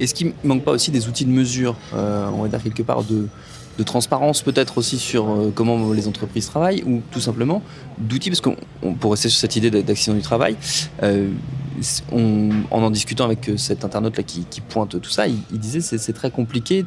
Est-ce 0.00 0.14
qu'il 0.14 0.28
ne 0.28 0.48
manque 0.48 0.64
pas 0.64 0.72
aussi 0.72 0.90
des 0.90 1.08
outils 1.08 1.24
de 1.24 1.30
mesure, 1.30 1.76
euh, 1.94 2.28
on 2.32 2.42
va 2.42 2.48
dire 2.48 2.62
quelque 2.62 2.82
part 2.82 3.02
de, 3.04 3.28
de 3.78 3.82
transparence 3.82 4.42
peut-être 4.42 4.78
aussi 4.78 4.98
sur 4.98 5.28
euh, 5.30 5.52
comment 5.54 5.92
les 5.92 6.06
entreprises 6.08 6.46
travaillent 6.46 6.82
ou 6.86 7.02
tout 7.10 7.20
simplement 7.20 7.62
d'outils 7.98 8.30
parce 8.30 8.40
qu'on 8.40 8.56
on- 8.82 8.94
pour 8.94 9.10
rester 9.12 9.28
sur 9.28 9.40
cette 9.40 9.56
idée 9.56 9.70
d'accident 9.70 10.16
du 10.16 10.22
travail, 10.22 10.56
euh, 11.02 11.28
on- 12.12 12.50
en 12.70 12.82
en 12.82 12.90
discutant 12.90 13.24
avec 13.24 13.48
euh, 13.48 13.56
cet 13.56 13.84
internaute 13.84 14.16
là 14.16 14.22
qui, 14.22 14.44
pointe 14.60 15.00
tout 15.00 15.10
ça, 15.10 15.26
il, 15.26 15.38
il 15.52 15.58
disait 15.58 15.80
c'est 15.80 16.12
très 16.12 16.30
compliqué 16.30 16.84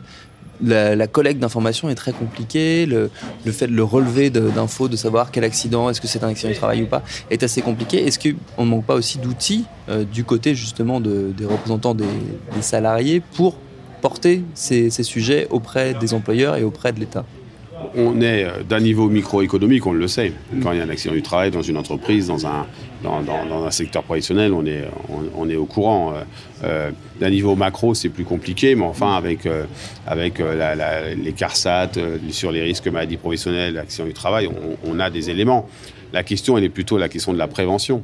la, 0.63 1.05
collecte 1.07 1.39
d'informations 1.39 1.87
est 1.89 1.93
très 1.95 2.13
compliquée. 2.13 2.87
Le, 2.87 3.11
fait 3.51 3.67
de 3.67 3.73
le 3.73 3.83
relever 3.83 4.31
d'infos, 4.31 4.87
de, 4.87 4.95
savoir 4.95 5.29
quel 5.29 5.43
accident, 5.43 5.87
est-ce 5.89 6.01
que 6.01 6.07
c'est 6.07 6.23
un 6.23 6.29
accident 6.29 6.51
du 6.51 6.57
travail 6.57 6.81
ou 6.81 6.87
pas, 6.87 7.03
est 7.29 7.43
assez 7.43 7.61
compliqué. 7.61 8.03
Est-ce 8.07 8.17
qu'on 8.17 8.65
ne 8.65 8.69
manque 8.71 8.85
pas 8.85 8.95
aussi 8.95 9.19
d'outils 9.19 9.65
du 10.11 10.23
côté 10.23 10.55
justement 10.55 10.99
de- 10.99 11.31
des 11.37 11.45
représentants 11.45 11.93
des 11.93 12.05
salariés 12.61 13.21
pour 13.35 13.57
porter 14.01 14.43
ces, 14.53 14.89
sujets 14.89 15.47
auprès 15.49 15.93
des 15.93 16.13
employeurs 16.13 16.55
et 16.55 16.63
auprès 16.63 16.91
de 16.91 16.99
l'État 16.99 17.25
On 17.95 18.21
est 18.21 18.43
euh, 18.43 18.63
d'un 18.67 18.79
niveau 18.79 19.09
microéconomique, 19.09 19.85
on 19.85 19.93
le 19.93 20.07
sait. 20.07 20.33
Quand 20.61 20.71
il 20.71 20.79
y 20.79 20.81
a 20.81 20.83
un 20.83 20.89
accident 20.89 21.13
du 21.13 21.21
travail 21.21 21.51
dans 21.51 21.61
une 21.61 21.77
entreprise, 21.77 22.27
dans 22.27 22.45
un, 22.45 22.65
un 23.05 23.71
secteur 23.71 24.03
professionnel, 24.03 24.53
on 24.53 24.65
est, 24.65 25.55
au 25.55 25.65
courant. 25.65 26.13
Euh, 26.13 26.23
euh, 26.63 26.91
d'un 27.19 27.29
niveau 27.29 27.55
macro, 27.55 27.93
c'est 27.93 28.09
plus 28.09 28.25
compliqué, 28.25 28.75
mais 28.75 28.85
enfin, 28.85 29.15
avec, 29.15 29.47
les 30.07 31.33
CARSAT, 31.33 31.91
sur 32.29 32.51
les 32.51 32.61
risques 32.61 32.87
maladies 32.87 33.17
professionnelles, 33.17 33.77
accidents 33.77 34.07
du 34.07 34.13
travail, 34.13 34.49
on 34.85 34.99
a 34.99 35.09
des 35.09 35.29
éléments. 35.29 35.67
La 36.13 36.23
question, 36.23 36.57
elle 36.57 36.63
est 36.63 36.69
plutôt 36.69 36.97
la 36.97 37.09
question 37.09 37.33
de 37.33 37.37
la 37.37 37.47
prévention. 37.47 38.03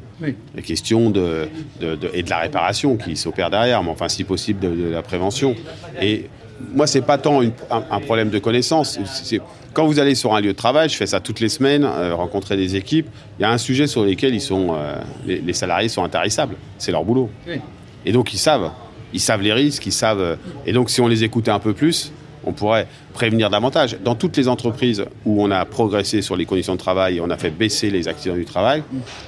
La 0.55 0.61
question 0.61 1.09
de, 1.09 1.47
de- 1.79 1.95
de- 1.95 2.09
et 2.13 2.23
de 2.23 2.29
la 2.29 2.39
réparation 2.39 2.97
qui 2.97 3.15
s'opère 3.15 3.49
derrière, 3.49 3.81
mais 3.83 3.89
enfin, 3.91 4.09
si 4.09 4.23
possible, 4.23 4.59
de, 4.59 4.69
de 4.85 4.89
la 4.89 5.01
prévention. 5.01 5.55
Et 6.01 6.25
moi, 6.73 6.85
c'est 6.87 7.01
pas 7.01 7.17
tant 7.17 7.41
une- 7.41 7.53
un, 7.71 7.83
un 7.91 7.99
problème 7.99 8.29
de 8.29 8.39
connaissance. 8.39 8.97
Quand 9.73 9.85
vous 9.87 9.99
allez 9.99 10.13
sur 10.15 10.35
un 10.35 10.41
lieu 10.41 10.51
de 10.51 10.57
travail, 10.57 10.87
je 10.89 10.95
fais 10.95 11.07
ça 11.07 11.19
toutes 11.19 11.39
les 11.39 11.49
semaines, 11.49 11.83
euh, 11.83 12.13
rencontrer 12.13 12.55
des 12.57 12.75
équipes, 12.75 13.07
il 13.39 13.41
y 13.41 13.45
a 13.45 13.51
un 13.51 13.57
sujet 13.57 13.87
sur 13.87 14.03
lequel 14.05 14.35
ils 14.35 14.41
sont, 14.41 14.73
euh, 14.75 14.95
les, 15.25 15.39
les 15.39 15.53
salariés 15.53 15.89
sont 15.89 16.03
intarissables. 16.03 16.55
C'est 16.77 16.91
leur 16.91 17.03
boulot. 17.03 17.29
Et 18.05 18.11
donc, 18.11 18.33
ils 18.33 18.37
savent. 18.37 18.71
Ils 19.13 19.19
savent 19.19 19.41
les 19.41 19.53
risques, 19.53 19.85
ils 19.85 19.91
savent. 19.93 20.19
euh, 20.21 20.35
Et 20.65 20.73
donc, 20.73 20.89
si 20.89 21.01
on 21.01 21.07
les 21.07 21.23
écoutait 21.23 21.51
un 21.51 21.59
peu 21.59 21.73
plus, 21.73 22.11
on 22.45 22.51
pourrait 22.53 22.87
prévenir 23.13 23.49
davantage. 23.49 23.97
Dans 24.03 24.15
toutes 24.15 24.35
les 24.37 24.47
entreprises 24.47 25.05
où 25.25 25.43
on 25.43 25.51
a 25.51 25.65
progressé 25.65 26.21
sur 26.21 26.35
les 26.35 26.45
conditions 26.45 26.73
de 26.73 26.79
travail 26.79 27.17
et 27.17 27.21
on 27.21 27.29
a 27.29 27.37
fait 27.37 27.49
baisser 27.51 27.89
les 27.89 28.07
accidents 28.07 28.35
du 28.35 28.45
travail, 28.45 28.83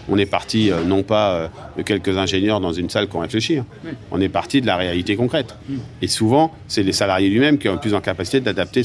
on 0.09 0.17
est 0.17 0.25
parti 0.25 0.71
euh, 0.71 0.83
non 0.83 1.03
pas 1.03 1.31
euh, 1.33 1.47
de 1.77 1.83
quelques 1.83 2.17
ingénieurs 2.17 2.59
dans 2.59 2.73
une 2.73 2.89
salle 2.89 3.07
qui 3.07 3.15
ont 3.15 3.19
réfléchi, 3.19 3.57
hein. 3.57 3.65
on 4.11 4.19
est 4.21 4.29
parti 4.29 4.61
de 4.61 4.65
la 4.67 4.75
réalité 4.77 5.15
concrète. 5.15 5.55
Et 6.01 6.07
souvent, 6.07 6.51
c'est 6.67 6.83
les 6.83 6.93
salariés 6.93 7.29
lui-même 7.29 7.57
qui 7.57 7.69
ont 7.69 7.73
le 7.73 7.79
plus 7.79 7.93
en 7.93 8.01
capacité 8.01 8.39
d'adapter 8.39 8.83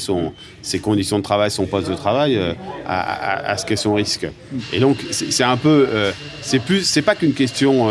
ses 0.62 0.79
conditions 0.81 1.19
de 1.19 1.23
travail, 1.23 1.51
son 1.51 1.66
poste 1.66 1.88
de 1.90 1.95
travail 1.95 2.37
euh, 2.37 2.53
à, 2.87 3.01
à- 3.01 3.51
à 3.53 3.57
ce 3.57 3.64
qu'est 3.66 3.77
son 3.77 3.95
risque. 3.95 4.27
Et 4.73 4.81
donc, 4.81 4.99
c'est 5.11 5.45
un 5.45 5.57
peu, 5.57 5.88
c'est 6.43 6.59
plus, 6.61 6.85
c'est 6.85 7.03
pas 7.03 7.14
qu'une 7.14 7.33
question 7.35 7.88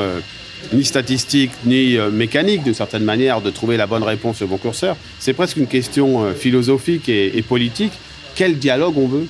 ni 0.73 0.83
statistique 0.83 1.51
ni 1.65 1.97
euh, 1.97 2.11
mécanique 2.11 2.63
d'une 2.63 2.73
certaine 2.73 3.03
manière 3.03 3.41
de 3.41 3.49
trouver 3.49 3.77
la 3.77 3.87
bonne 3.87 4.03
réponse 4.03 4.41
au 4.41 4.47
bon 4.47 4.57
curseur. 4.57 4.95
C'est 5.19 5.33
presque 5.33 5.57
une 5.57 5.67
question 5.67 6.23
euh, 6.23 6.33
philosophique 6.33 7.09
et, 7.09 7.41
politique. 7.41 7.93
Quel 8.35 8.57
dialogue 8.57 8.97
on 8.97 9.07
veut? 9.07 9.27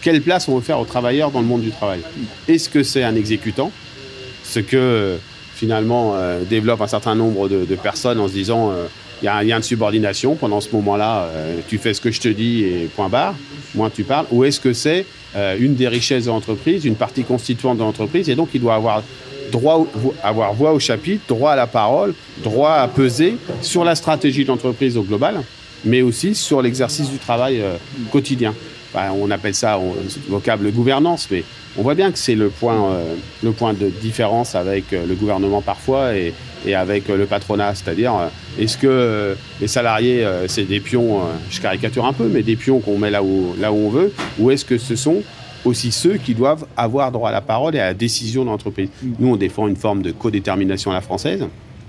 Quelle 0.00 0.20
place 0.20 0.48
on 0.48 0.56
veut 0.56 0.62
faire 0.62 0.80
aux 0.80 0.84
travailleurs 0.84 1.30
dans 1.30 1.40
le 1.40 1.46
monde 1.46 1.62
du 1.62 1.70
travail? 1.70 2.00
Est-ce 2.48 2.68
que 2.68 2.82
c'est 2.82 3.04
un 3.04 3.14
exécutant? 3.14 3.70
Ce 4.44 4.58
que 4.58 4.76
euh, 4.76 5.16
finalement 5.54 6.14
euh, 6.16 6.42
développe 6.44 6.80
un 6.80 6.88
certain 6.88 7.14
nombre 7.14 7.48
de, 7.48 7.64
de 7.64 7.74
personnes 7.76 8.18
en 8.18 8.28
se 8.28 8.32
disant 8.32 8.72
il 9.22 9.26
y 9.26 9.28
a 9.28 9.36
un 9.36 9.44
lien 9.44 9.60
de 9.60 9.64
subordination 9.64 10.34
pendant 10.34 10.60
ce 10.60 10.68
moment-là, 10.72 11.30
tu 11.68 11.78
fais 11.78 11.94
ce 11.94 12.00
que 12.00 12.10
je 12.10 12.20
te 12.20 12.26
dis 12.26 12.64
et 12.64 12.90
point 12.96 13.08
barre, 13.08 13.36
moins 13.76 13.88
tu 13.88 14.02
parles. 14.02 14.26
Ou 14.32 14.42
est-ce 14.42 14.58
que 14.58 14.72
c'est 14.72 15.06
une 15.60 15.76
des 15.76 15.86
richesses 15.86 16.24
de 16.24 16.30
l'entreprise, 16.30 16.84
une 16.84 16.96
partie 16.96 17.22
constituante 17.22 17.78
de 17.78 17.84
l'entreprise 17.84 18.28
et 18.28 18.34
donc 18.34 18.48
il 18.52 18.60
doit 18.60 18.74
avoir 18.74 19.04
droit 19.52 19.86
avoir 20.24 20.52
voix 20.54 20.72
au 20.72 20.80
chapitre, 20.80 21.22
droit 21.28 21.52
à 21.52 21.56
la 21.56 21.68
parole, 21.68 22.14
droit 22.42 22.72
à 22.72 22.88
peser 22.88 23.36
sur 23.60 23.84
la 23.84 23.94
stratégie 23.94 24.42
de 24.42 24.48
l'entreprise 24.48 24.96
au 24.96 25.02
global, 25.02 25.42
mais 25.84 26.02
aussi 26.02 26.34
sur 26.34 26.60
l'exercice 26.62 27.08
du 27.08 27.18
travail 27.18 27.60
euh, 27.60 27.76
quotidien. 28.10 28.54
On 28.94 29.30
appelle 29.30 29.54
ça 29.54 29.78
on, 29.78 29.94
vocable 30.28 30.70
gouvernance, 30.70 31.28
mais 31.30 31.44
on 31.78 31.82
voit 31.82 31.94
bien 31.94 32.12
que 32.12 32.18
c'est 32.18 32.34
le 32.34 32.50
point, 32.50 32.90
euh, 32.90 33.14
le 33.42 33.52
point 33.52 33.72
de 33.72 33.88
différence 33.88 34.54
avec 34.54 34.92
euh, 34.92 35.06
le 35.06 35.14
gouvernement 35.14 35.62
parfois 35.62 36.14
et, 36.14 36.34
et 36.66 36.74
avec 36.74 37.08
le 37.08 37.24
patronat. 37.24 37.74
C'est-à-dire, 37.74 38.12
est-ce 38.58 38.76
que 38.76 39.34
les 39.60 39.68
salariés, 39.68 40.26
c'est 40.46 40.64
des 40.64 40.80
pions, 40.80 41.20
je 41.50 41.60
caricature 41.60 42.04
un 42.04 42.12
peu, 42.12 42.28
mais 42.28 42.42
des 42.42 42.56
pions 42.56 42.80
qu'on 42.80 42.98
met 42.98 43.10
là 43.10 43.22
où, 43.22 43.54
là 43.58 43.72
où 43.72 43.86
on 43.86 43.88
veut, 43.88 44.12
ou 44.38 44.50
est-ce 44.50 44.64
que 44.64 44.78
ce 44.78 44.94
sont 44.94 45.22
aussi 45.64 45.92
ceux 45.92 46.16
qui 46.16 46.34
doivent 46.34 46.66
avoir 46.76 47.12
droit 47.12 47.28
à 47.28 47.32
la 47.32 47.40
parole 47.40 47.76
et 47.76 47.80
à 47.80 47.86
la 47.86 47.94
décision 47.94 48.44
de 48.44 48.48
l'entreprise. 48.50 48.88
Nous, 49.18 49.28
on 49.28 49.36
défend 49.36 49.68
une 49.68 49.76
forme 49.76 50.02
de 50.02 50.10
codétermination 50.12 50.90
à 50.90 50.94
la 50.94 51.00
française, 51.00 51.44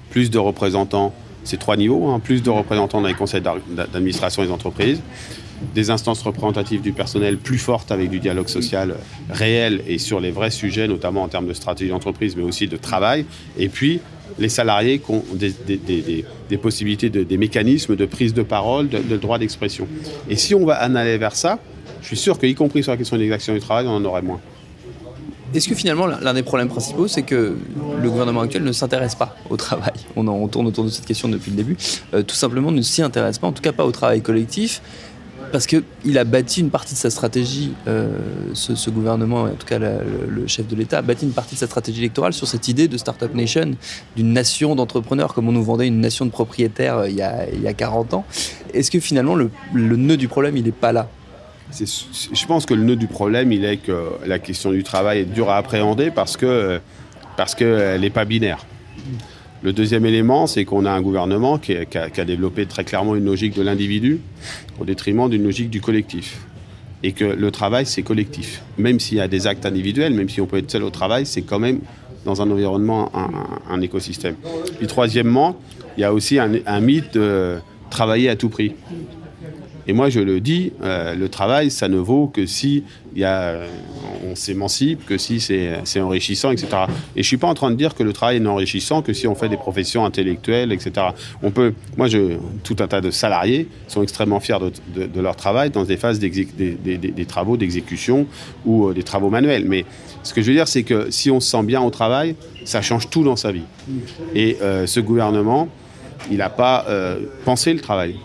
plus 0.09 0.29
de 0.29 0.37
représentants, 0.37 1.13
c'est 1.43 1.57
trois 1.59 1.75
niveaux, 1.75 2.07
hein, 2.09 2.19
plus 2.19 2.41
de 2.43 2.49
représentants 2.49 3.01
dans 3.01 3.07
les 3.07 3.13
conseils 3.15 3.41
d'administration 3.41 4.43
des 4.43 4.51
entreprises, 4.51 5.01
des 5.73 5.89
instances 5.89 6.21
représentatives 6.21 6.81
du 6.81 6.91
personnel 6.93 7.37
plus 7.37 7.57
fortes 7.57 7.91
avec 7.91 8.09
du 8.09 8.19
dialogue 8.19 8.47
social 8.49 8.91
euh, 8.91 8.95
réel 9.33 9.81
et 9.87 9.97
sur 9.97 10.19
les 10.19 10.31
vrais 10.31 10.51
sujets, 10.51 10.87
notamment 10.87 11.23
en 11.23 11.27
termes 11.27 11.47
de 11.47 11.53
stratégie 11.53 11.89
d'entreprise, 11.89 12.35
mais 12.35 12.43
aussi 12.43 12.67
de 12.67 12.77
travail, 12.77 13.25
et 13.57 13.69
puis 13.69 13.99
les 14.39 14.49
salariés 14.49 14.99
qui 14.99 15.11
ont 15.11 15.23
des, 15.33 15.51
des- 15.51 15.77
des- 15.77 16.01
des- 16.01 16.25
des 16.49 16.57
possibilités, 16.57 17.09
de- 17.09 17.23
des 17.23 17.37
mécanismes 17.37 17.95
de 17.95 18.05
prise 18.05 18.33
de 18.33 18.41
parole, 18.43 18.89
de, 18.89 18.99
de 18.99 19.17
droit 19.17 19.37
d'expression. 19.39 19.87
Et 20.29 20.35
si 20.35 20.53
on 20.55 20.65
va 20.65 20.85
en 20.85 20.95
aller 20.95 21.17
vers 21.17 21.35
ça, 21.35 21.59
je 22.03 22.07
suis 22.07 22.17
sûr 22.17 22.37
qu'y 22.37 22.53
compris 22.53 22.83
sur 22.83 22.91
la 22.91 22.97
question 22.97 23.17
des 23.17 23.31
actions 23.31 23.53
du 23.53 23.59
travail, 23.59 23.87
on 23.87 23.95
en 23.95 24.05
aurait 24.05 24.21
moins. 24.21 24.39
Est-ce 25.53 25.67
que 25.67 25.75
finalement, 25.75 26.07
l'un 26.07 26.33
des 26.33 26.43
problèmes 26.43 26.67
principaux, 26.67 27.07
c'est 27.07 27.21
que 27.21 27.55
le 28.01 28.09
gouvernement 28.09 28.41
actuel 28.41 28.63
ne 28.63 28.71
s'intéresse 28.71 29.15
pas 29.15 29.35
au 29.49 29.57
travail? 29.57 29.93
On, 30.15 30.47
tourne 30.47 30.67
autour 30.67 30.83
de 30.83 30.89
cette 30.89 31.05
question 31.05 31.29
depuis 31.29 31.51
le 31.51 31.57
début. 31.57 31.77
Euh, 32.13 32.23
tout 32.23 32.35
simplement, 32.35 32.71
ne 32.71 32.81
s'y 32.81 33.03
intéresse 33.03 33.37
pas, 33.37 33.47
en 33.47 33.51
tout 33.51 33.61
cas 33.61 33.71
pas 33.71 33.85
au 33.85 33.91
travail 33.91 34.21
collectif, 34.21 34.81
parce 35.51 35.67
qu'il 35.67 36.17
a 36.17 36.23
bâti 36.23 36.61
une 36.61 36.71
partie 36.71 36.95
de 36.95 36.99
sa 36.99 37.11
stratégie, 37.11 37.73
euh, 37.87 38.09
ce, 38.53 38.89
gouvernement, 38.89 39.43
en 39.43 39.49
tout 39.49 39.67
cas 39.67 39.77
le, 39.77 40.47
chef 40.47 40.67
de 40.67 40.75
l'État, 40.75 40.97
a 40.97 41.01
bâti 41.03 41.25
une 41.25 41.31
partie 41.31 41.53
de 41.53 41.59
sa 41.59 41.67
stratégie 41.67 41.99
électorale 41.99 42.33
sur 42.33 42.47
cette 42.47 42.67
idée 42.67 42.87
de 42.87 42.97
Startup 42.97 43.31
Nation, 43.35 43.75
d'une 44.15 44.33
nation 44.33 44.73
d'entrepreneurs, 44.73 45.35
comme 45.35 45.47
on 45.47 45.51
nous 45.51 45.63
vendait 45.63 45.87
une 45.87 46.01
nation 46.01 46.25
de 46.25 46.31
propriétaires 46.31 46.97
euh, 46.97 47.09
il 47.09 47.15
y 47.15 47.21
a, 47.21 47.47
il 47.53 47.61
y 47.61 47.67
a 47.67 47.73
40 47.73 48.15
ans. 48.15 48.25
Est-ce 48.73 48.89
que 48.89 48.99
finalement, 48.99 49.35
le, 49.35 49.51
nœud 49.73 50.17
du 50.17 50.27
problème, 50.27 50.57
il 50.57 50.63
n'est 50.63 50.71
pas 50.71 50.91
là? 50.91 51.07
Je 51.79 52.45
pense 52.45 52.65
que 52.65 52.73
le 52.73 52.83
nœud 52.83 52.95
du 52.95 53.07
problème, 53.07 53.51
il 53.51 53.65
est 53.65 53.77
que 53.77 54.11
la 54.25 54.39
question 54.39 54.71
du 54.71 54.83
travail 54.83 55.19
est 55.19 55.25
dure 55.25 55.49
à 55.49 55.57
appréhender 55.57 56.11
parce 56.11 56.37
que 56.37 56.79
parce 57.35 57.55
qu'elle 57.55 58.01
n'est 58.01 58.09
pas 58.09 58.25
binaire. 58.25 58.65
Le 59.63 59.73
deuxième 59.73 60.05
élément, 60.05 60.45
c'est 60.45 60.65
qu'on 60.65 60.85
a 60.85 60.91
un 60.91 61.01
gouvernement 61.01 61.57
qui, 61.57 61.73
a, 61.73 62.25
développé 62.25 62.65
très 62.65 62.83
clairement 62.83 63.15
une 63.15 63.25
logique 63.25 63.55
de 63.55 63.61
l'individu 63.61 64.19
au 64.79 64.85
détriment 64.85 65.29
d'une 65.29 65.43
logique 65.43 65.69
du 65.69 65.79
collectif. 65.79 66.41
Et 67.01 67.13
que 67.13 67.25
le 67.25 67.51
travail, 67.51 67.85
c'est 67.85 68.03
collectif. 68.03 68.61
Même 68.77 68.99
s'il 68.99 69.17
y 69.17 69.21
a 69.21 69.27
des 69.27 69.47
actes 69.47 69.65
individuels, 69.65 70.13
même 70.13 70.29
si 70.29 70.41
on 70.41 70.45
peut 70.45 70.57
être 70.57 70.69
seul 70.69 70.83
au 70.83 70.89
travail, 70.89 71.25
c'est 71.25 71.41
quand 71.41 71.59
même 71.59 71.79
dans 72.25 72.41
un 72.41 72.51
environnement, 72.51 73.11
un 73.69 73.81
écosystème. 73.81 74.35
Puis 74.77 74.87
troisièmement, 74.87 75.57
il 75.97 76.01
y 76.01 76.03
a 76.03 76.13
aussi 76.13 76.39
un, 76.39 76.51
un 76.65 76.79
mythe 76.79 77.13
de 77.13 77.57
travailler 77.89 78.29
à 78.29 78.35
tout 78.35 78.49
prix. 78.49 78.73
Et 79.87 79.93
moi, 79.93 80.09
je 80.09 80.19
le 80.19 80.39
dis, 80.39 80.71
euh, 80.81 81.15
le 81.15 81.29
travail, 81.29 81.69
ça 81.69 81.87
ne 81.87 81.97
vaut 81.97 82.27
que 82.27 82.45
si 82.45 82.83
y 83.15 83.23
a, 83.23 83.41
euh, 83.41 83.67
on 84.25 84.35
s'émancipe, 84.35 85.05
que 85.05 85.17
si 85.17 85.39
c'est 85.39 85.99
enrichissant, 85.99 86.51
etc. 86.51 86.67
Et 87.15 87.23
je 87.23 87.27
suis 87.27 87.37
pas 87.37 87.47
en 87.47 87.53
train 87.53 87.69
de 87.69 87.75
dire 87.75 87.93
que 87.93 88.03
le 88.03 88.13
travail 88.13 88.37
est 88.37 88.47
enrichissant 88.47 89.01
que 89.01 89.13
si 89.13 89.27
on 89.27 89.35
fait 89.35 89.49
des 89.49 89.57
professions 89.57 90.05
intellectuelles, 90.05 90.71
etc. 90.71 91.07
On 91.41 91.51
peut, 91.51 91.73
moi, 91.97 92.07
tout 92.63 92.75
un 92.79 92.87
tas 92.87 93.01
de 93.01 93.11
salariés 93.11 93.67
sont 93.87 94.03
extrêmement 94.03 94.39
fiers 94.39 94.57
de, 94.95 95.21
leur 95.21 95.35
travail 95.35 95.69
dans 95.69 95.83
des 95.83 95.97
phases 95.97 96.19
des, 96.19 97.25
travaux 97.27 97.57
d'exécution 97.57 98.25
ou 98.65 98.89
euh, 98.89 98.93
des 98.93 99.03
travaux 99.03 99.29
manuels. 99.29 99.65
Mais 99.67 99.85
ce 100.23 100.33
que 100.33 100.41
je 100.41 100.47
veux 100.47 100.55
dire, 100.55 100.67
c'est 100.67 100.83
que 100.83 101.11
si 101.11 101.29
on 101.29 101.39
se 101.39 101.49
sent 101.49 101.63
bien 101.63 101.81
au 101.81 101.89
travail, 101.89 102.35
ça 102.63 102.81
change 102.81 103.09
tout 103.09 103.23
dans 103.23 103.35
sa 103.35 103.51
vie. 103.51 103.63
Et 104.35 104.57
ce 104.85 104.99
gouvernement, 105.01 105.67
il 106.31 106.37
n'a 106.37 106.49
pas 106.49 106.85
euh, 106.87 107.19
pensé 107.45 107.73
le 107.73 107.79
travail. 107.79 108.15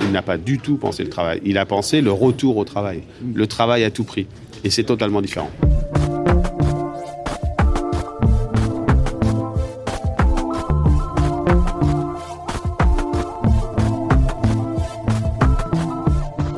Il 0.00 0.10
n'a 0.10 0.22
pas 0.22 0.38
du 0.38 0.58
tout 0.58 0.76
pensé 0.76 1.04
le 1.04 1.10
travail. 1.10 1.40
Il 1.44 1.58
a 1.58 1.66
pensé 1.66 2.00
le 2.00 2.12
retour 2.12 2.56
au 2.56 2.64
travail, 2.64 3.02
le 3.34 3.46
travail 3.46 3.84
à 3.84 3.90
tout 3.90 4.04
prix. 4.04 4.26
Et 4.64 4.70
c'est 4.70 4.84
totalement 4.84 5.22
différent. 5.22 5.50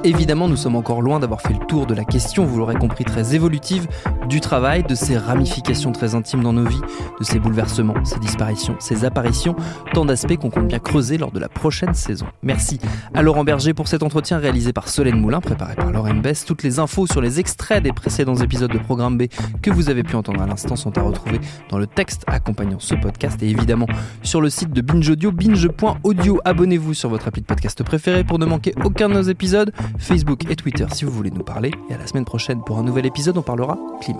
Évidemment, 0.03 0.49
nous 0.49 0.57
sommes 0.57 0.77
encore 0.77 1.03
loin 1.03 1.21
d'avoir 1.21 1.43
fait 1.43 1.53
le 1.53 1.65
tour 1.67 1.87
de 1.87 1.95
la 1.95 2.05
question, 2.05 2.45
vous 2.45 2.59
l'aurez 2.59 2.75
compris, 2.75 3.05
très 3.05 3.35
évolutive 3.35 3.87
du 4.31 4.41
travail, 4.41 4.85
de 4.85 4.95
ses 4.95 5.19
ramifications 5.19 5.91
très 5.91 6.15
intimes 6.15 6.43
dans 6.43 6.53
nos 6.53 6.65
vies, 6.65 6.81
de 7.19 7.25
ses 7.25 7.41
bouleversements, 7.41 8.05
ses 8.05 8.21
disparitions, 8.21 8.77
ses 8.79 9.05
apparitions, 9.05 9.57
tant 9.93 10.05
d'aspects 10.05 10.37
qu'on 10.37 10.51
compte 10.51 10.69
bien 10.69 10.79
creuser 10.79 11.19
lors 11.19 11.33
de 11.33 11.41
la 11.41 11.49
prochaine 11.49 11.95
saison. 11.95 12.27
Merci 12.45 12.79
à 13.13 13.23
Laurent 13.23 13.43
Berger 13.43 13.75
pour 13.75 13.89
cet 13.89 14.05
entretien 14.05 14.39
réalisé 14.39 14.73
par 14.73 14.89
Solène 14.89 15.21
Moulin, 15.21 15.41
préparé 15.41 15.75
par 15.75 15.91
Lauren 15.91 16.15
Bess. 16.15 16.45
Toutes 16.45 16.63
les 16.63 16.79
infos 16.79 17.09
sur 17.09 17.21
les 17.21 17.41
extraits 17.41 17.83
des 17.83 17.93
précédents 17.93 18.37
épisodes 18.37 18.71
de 18.71 18.79
Programme 18.79 19.19
B 19.19 19.25
que 19.63 19.71
vous 19.71 19.91
avez 19.91 20.05
pu 20.05 20.15
entendre 20.15 20.41
à 20.41 20.47
l'instant 20.47 20.77
sont 20.77 20.97
à 20.97 21.03
retrouver 21.03 21.41
dans 21.69 21.79
le 21.79 21.89
texte 21.89 22.23
accompagnant 22.29 22.79
ce 22.79 22.95
podcast 22.95 23.43
et 23.43 23.51
évidemment 23.51 23.87
sur 24.23 24.41
le 24.41 24.49
site 24.49 24.71
de 24.71 24.81
Binge 24.81 25.11
Audio, 25.11 25.33
binge.audio. 25.33 26.41
Abonnez-vous 26.45 26.95
sur 26.95 27.09
votre 27.09 27.27
appli 27.27 27.43
de 27.43 27.47
podcast 27.47 27.83
préféré 27.83 28.23
pour 28.23 28.39
ne 28.39 28.47
manquer 28.47 28.75
aucun 28.85 29.09
de 29.09 29.15
nos 29.15 29.23
épisodes, 29.23 29.73
Facebook 29.99 30.49
et 30.49 30.55
Twitter 30.55 30.87
si 30.93 31.05
vous 31.05 31.11
voulez 31.11 31.33
nous 31.33 31.43
parler. 31.43 31.73
Et 31.91 31.95
à 31.95 31.99
la 31.99 32.07
semaine 32.07 32.25
prochaine 32.25 32.63
pour 32.65 32.79
un 32.79 32.85
nouvel 32.85 33.07
épisode, 33.07 33.37
on 33.37 33.43
parlera 33.43 33.77
climat. 34.01 34.20